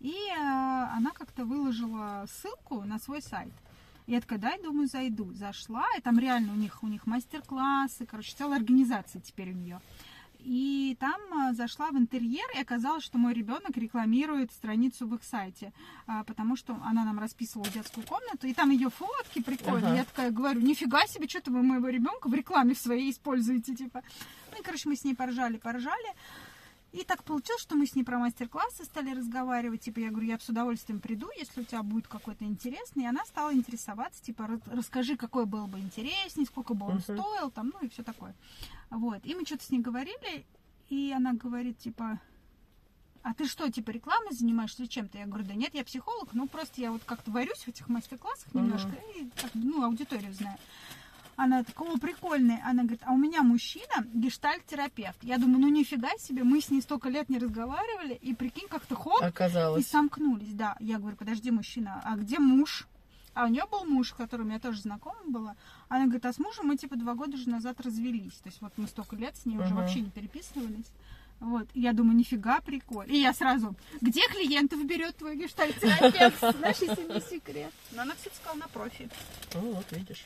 [0.00, 3.52] И э, она как-то выложила ссылку на свой сайт.
[4.06, 5.32] Я такая, дай, думаю, зайду.
[5.32, 9.80] Зашла, и там реально у них, у них мастер-классы, короче, целая организация теперь у нее.
[10.38, 15.24] И там а, зашла в интерьер, и оказалось, что мой ребенок рекламирует страницу в их
[15.24, 15.72] сайте,
[16.06, 19.86] а, потому что она нам расписывала детскую комнату, и там ее фотки прикольные.
[19.86, 19.96] Ага.
[19.96, 24.02] Я такая говорю, нифига себе, что-то вы моего ребенка в рекламе в своей используете, типа.
[24.52, 26.14] Ну и, короче, мы с ней поржали, поржали.
[26.92, 29.82] И так получилось, что мы с ней про мастер-классы стали разговаривать.
[29.82, 33.04] Типа, я говорю, я с удовольствием приду, если у тебя будет какой-то интересный.
[33.04, 37.02] И она стала интересоваться, типа, «Ра- расскажи, какой был бы интересней, сколько бы он Мгм.
[37.02, 38.34] стоил, там, ну и все такое.
[38.90, 39.20] Вот.
[39.24, 40.46] И мы что-то с ней говорили,
[40.88, 42.18] и она говорит, типа,
[43.22, 45.18] а ты что, типа, рекламой занимаешься чем-то?
[45.18, 48.54] Я говорю, да нет, я психолог, ну просто я вот как-то варюсь в этих мастер-классах
[48.54, 50.56] немножко, и, как бы, ну, аудиторию знаю.
[51.36, 52.58] Она такая, о, прикольный.
[52.64, 55.22] Она говорит, а у меня мужчина гештальт-терапевт.
[55.22, 58.94] Я думаю, ну нифига себе, мы с ней столько лет не разговаривали, и прикинь, как-то
[58.94, 59.86] хоп, и Оказалось.
[59.86, 60.76] сомкнулись, да.
[60.80, 62.86] Я говорю, подожди, мужчина, а где муж?
[63.34, 65.56] А у нее был муж, с которым я тоже знакома была.
[65.88, 68.32] Она говорит, а с мужем мы типа два года уже назад развелись.
[68.42, 70.90] То есть вот мы столько лет с ней уже вообще не переписывались.
[71.40, 71.68] Вот.
[71.74, 73.10] И я думаю, нифига прикольно.
[73.12, 76.40] И я сразу, где клиентов берет твой гештальт-терапевт?
[76.58, 77.72] Знаешь, если не секрет.
[77.92, 79.10] Но она все сказала на профи.
[79.52, 80.24] Ну, вот видишь.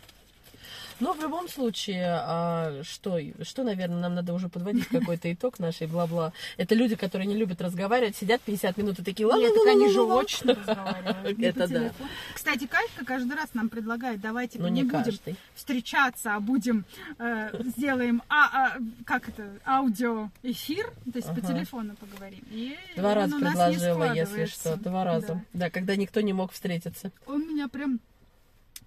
[1.00, 5.86] Но в любом случае, а, что, что, наверное, нам надо уже подводить какой-то итог нашей
[5.86, 6.32] бла-бла.
[6.56, 9.90] Это люди, которые не любят разговаривать, сидят 50 минут и такие ла Нет, так они
[9.90, 10.52] же очно
[11.38, 11.92] Это да.
[12.34, 15.36] Кстати, Катька каждый раз нам предлагает, давайте мы не не будем каждый.
[15.54, 16.84] встречаться, а будем
[17.18, 22.44] э, сделаем а, а, как это аудиоэфир, то есть по телефону поговорим.
[22.50, 24.76] И Два раза предложила, если что.
[24.76, 25.44] Два раза.
[25.52, 25.60] Да.
[25.60, 27.12] Да, когда никто не мог встретиться.
[27.26, 28.00] Он меня прям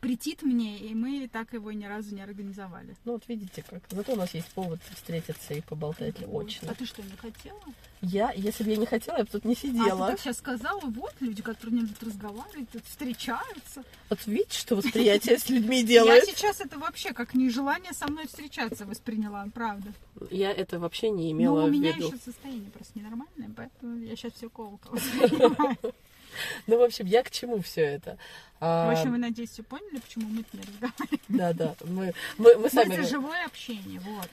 [0.04, 2.94] претит мне, и мы так его ни разу не организовали.
[3.06, 3.82] Ну вот видите как.
[3.90, 6.46] Зато у нас есть повод встретиться и поболтать Вот.
[6.46, 6.72] очно.
[6.72, 7.62] А ты что, не хотела?
[8.02, 10.08] Я, если бы я не хотела, я бы тут не А ты сидела.
[10.10, 13.84] так сейчас сказала, вот люди, которые не любят разговаривать, тут встречаются.
[14.10, 16.26] Вот видите, что восприятие с людьми Я делает?
[16.26, 19.94] сейчас это вообще как нежелание со мной встречаться восприняла, правда.
[20.30, 22.08] Я это вообще не Но имела у в меня виду.
[22.08, 25.78] еще состояние просто ненормальное, поэтому я сейчас все колко воспринимаю.
[26.68, 28.18] Ну, в общем, я к чему все это?
[28.60, 31.22] А, В общем, вы, надеюсь, все поняли, почему мы не разговариваем.
[31.28, 31.76] Да, да.
[31.86, 32.96] Мы, мы, мы сами.
[32.98, 34.30] Мы за живое общение, вот.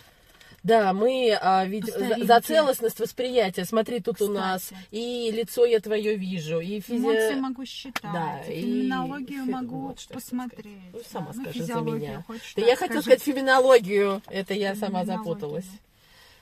[0.63, 3.65] Да, мы а, ведь за, за целостность восприятия.
[3.65, 4.83] Смотри, тут у нас Кстати.
[4.91, 7.41] и лицо я твое вижу, и Эмоции физи...
[7.41, 10.77] могу считать, Да, и и феноменологию фи- могу вот посмотреть.
[10.93, 11.39] Ну, сама да.
[11.39, 12.23] Ну, скажи за меня.
[12.27, 14.21] хочешь, Да я хотела сказать феминологию.
[14.27, 15.67] Это я сама Феминологию, запуталась.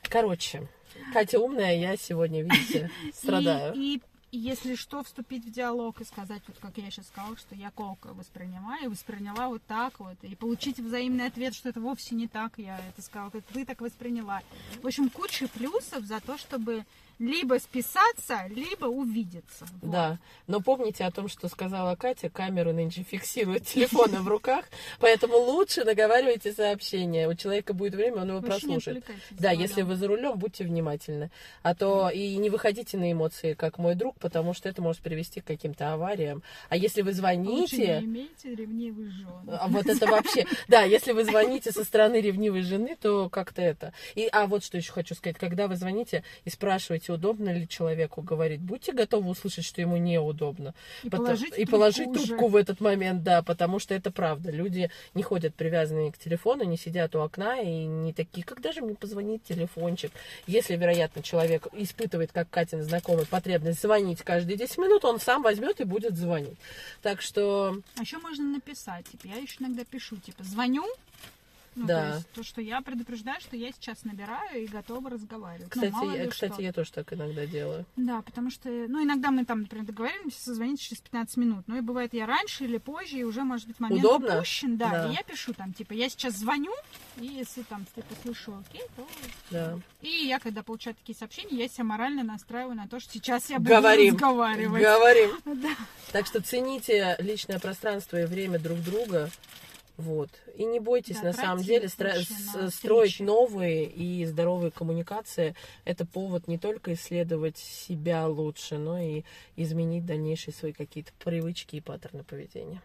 [0.03, 0.67] Короче,
[1.13, 3.73] Катя умная, я сегодня, видите, страдаю.
[3.75, 4.03] И, и
[4.37, 8.13] если что, вступить в диалог и сказать, вот как я сейчас сказала, что я колко
[8.15, 12.59] воспринимаю, и восприняла вот так вот, и получить взаимный ответ, что это вовсе не так,
[12.59, 14.43] я это сказала, это ты так восприняла.
[14.83, 16.85] В общем, куча плюсов за то, чтобы
[17.19, 19.67] либо списаться, либо увидеться.
[19.83, 19.91] Вот.
[19.91, 24.65] Да, но помните о том, что сказала Катя, камеру нынче фиксируют телефоны в руках,
[25.01, 27.29] поэтому лучше наговаривайте сообщения.
[27.29, 29.05] У человека будет время, он его прослушает.
[29.31, 31.31] Да, если вы за рулем, будьте внимательны.
[31.63, 35.41] А то и не выходите на эмоции, как мой друг, потому что это может привести
[35.41, 36.43] к каким-то авариям.
[36.69, 37.99] А если вы Лучше не звоните...
[38.01, 39.29] имейте ревнивых жен.
[39.49, 43.93] А вот это вообще, да, если вы звоните со стороны ревнивой жены, то как-то это.
[44.15, 48.23] И, а вот что еще хочу сказать, когда вы звоните и спрашиваете, удобно ли человеку
[48.23, 50.75] говорить, будьте готовы услышать, что ему неудобно.
[51.03, 52.27] И Пото- положить и трубку положить уже.
[52.27, 54.51] трубку в этот момент, да, потому что это правда.
[54.51, 58.81] Люди не ходят привязанные к телефону, не сидят у окна и не такие, когда же
[58.81, 60.13] мне позвонить телефончик.
[60.47, 65.81] Если, вероятно, человек испытывает, как Катин знакомый, потребность звонить каждые 10 минут, он сам возьмет
[65.81, 66.59] и будет звонить.
[67.03, 70.85] Так что, А еще можно написать, типа, я еще иногда пишу, типа, звоню,
[71.79, 72.11] ну, Да.
[72.11, 75.75] то есть то, что я предупреждаю, что я сейчас набираю и готова разговаривать.
[75.75, 76.63] Ну, кстати, мало я, кстати, что.
[76.63, 77.85] я тоже так иногда делаю.
[77.97, 81.81] Да, потому что, ну, иногда мы там, например, договариваемся созвониться через 15 минут, но и
[81.81, 84.37] бывает я раньше или позже, и уже, может быть, момент Удобно?
[84.37, 85.09] упущен, да, Да.
[85.11, 86.73] и я пишу там, типа, я сейчас звоню,
[87.19, 89.07] и если там типа слышу окей, то...
[89.51, 89.79] Да.
[90.03, 93.59] И я, когда получаю такие сообщения, я себя морально настраиваю на то, что сейчас я
[93.59, 94.15] буду Говорим.
[94.15, 94.83] разговаривать.
[94.83, 95.31] Говорим.
[95.59, 95.71] Да.
[96.13, 99.31] Так что цените личное пространство и время друг друга.
[99.99, 100.31] Вот.
[100.55, 102.23] И не бойтесь, Да, на самом деле, стро-
[102.71, 102.73] строить
[103.11, 103.23] встречи.
[103.23, 105.55] новые и здоровые коммуникации.
[105.85, 109.25] Это повод не только исследовать себя лучше, но и
[109.57, 112.81] изменить дальнейшие свои какие-то привычки и паттерны поведения.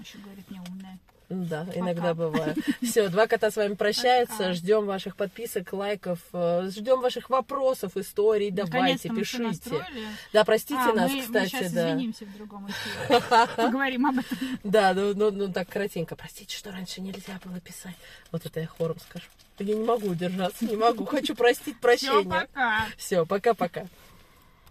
[0.00, 0.98] Еще говорит неумная.
[1.28, 2.58] Да, иногда бывает.
[2.82, 4.36] Все, два кота с вами прощаются.
[4.36, 4.52] Пока.
[4.52, 8.50] Ждем ваших подписок, лайков, э, ждем ваших вопросов, историй.
[8.50, 9.84] Давайте, пишите.
[10.32, 11.92] Да, простите А, нас, мы, кстати, мы сейчас да.
[11.92, 13.22] извинимся в другом эфире.
[13.56, 14.38] Поговорим об этом.
[14.62, 16.16] Да, ну, ну, ну так коротенько.
[16.16, 17.96] Простите, что раньше нельзя было писать.
[18.30, 19.26] Вот это я хором скажу.
[19.58, 21.04] Я не могу удержаться, не могу.
[21.04, 22.24] Хочу простить Все, прощения.
[22.24, 22.86] пока.
[22.96, 23.86] Все, пока-пока.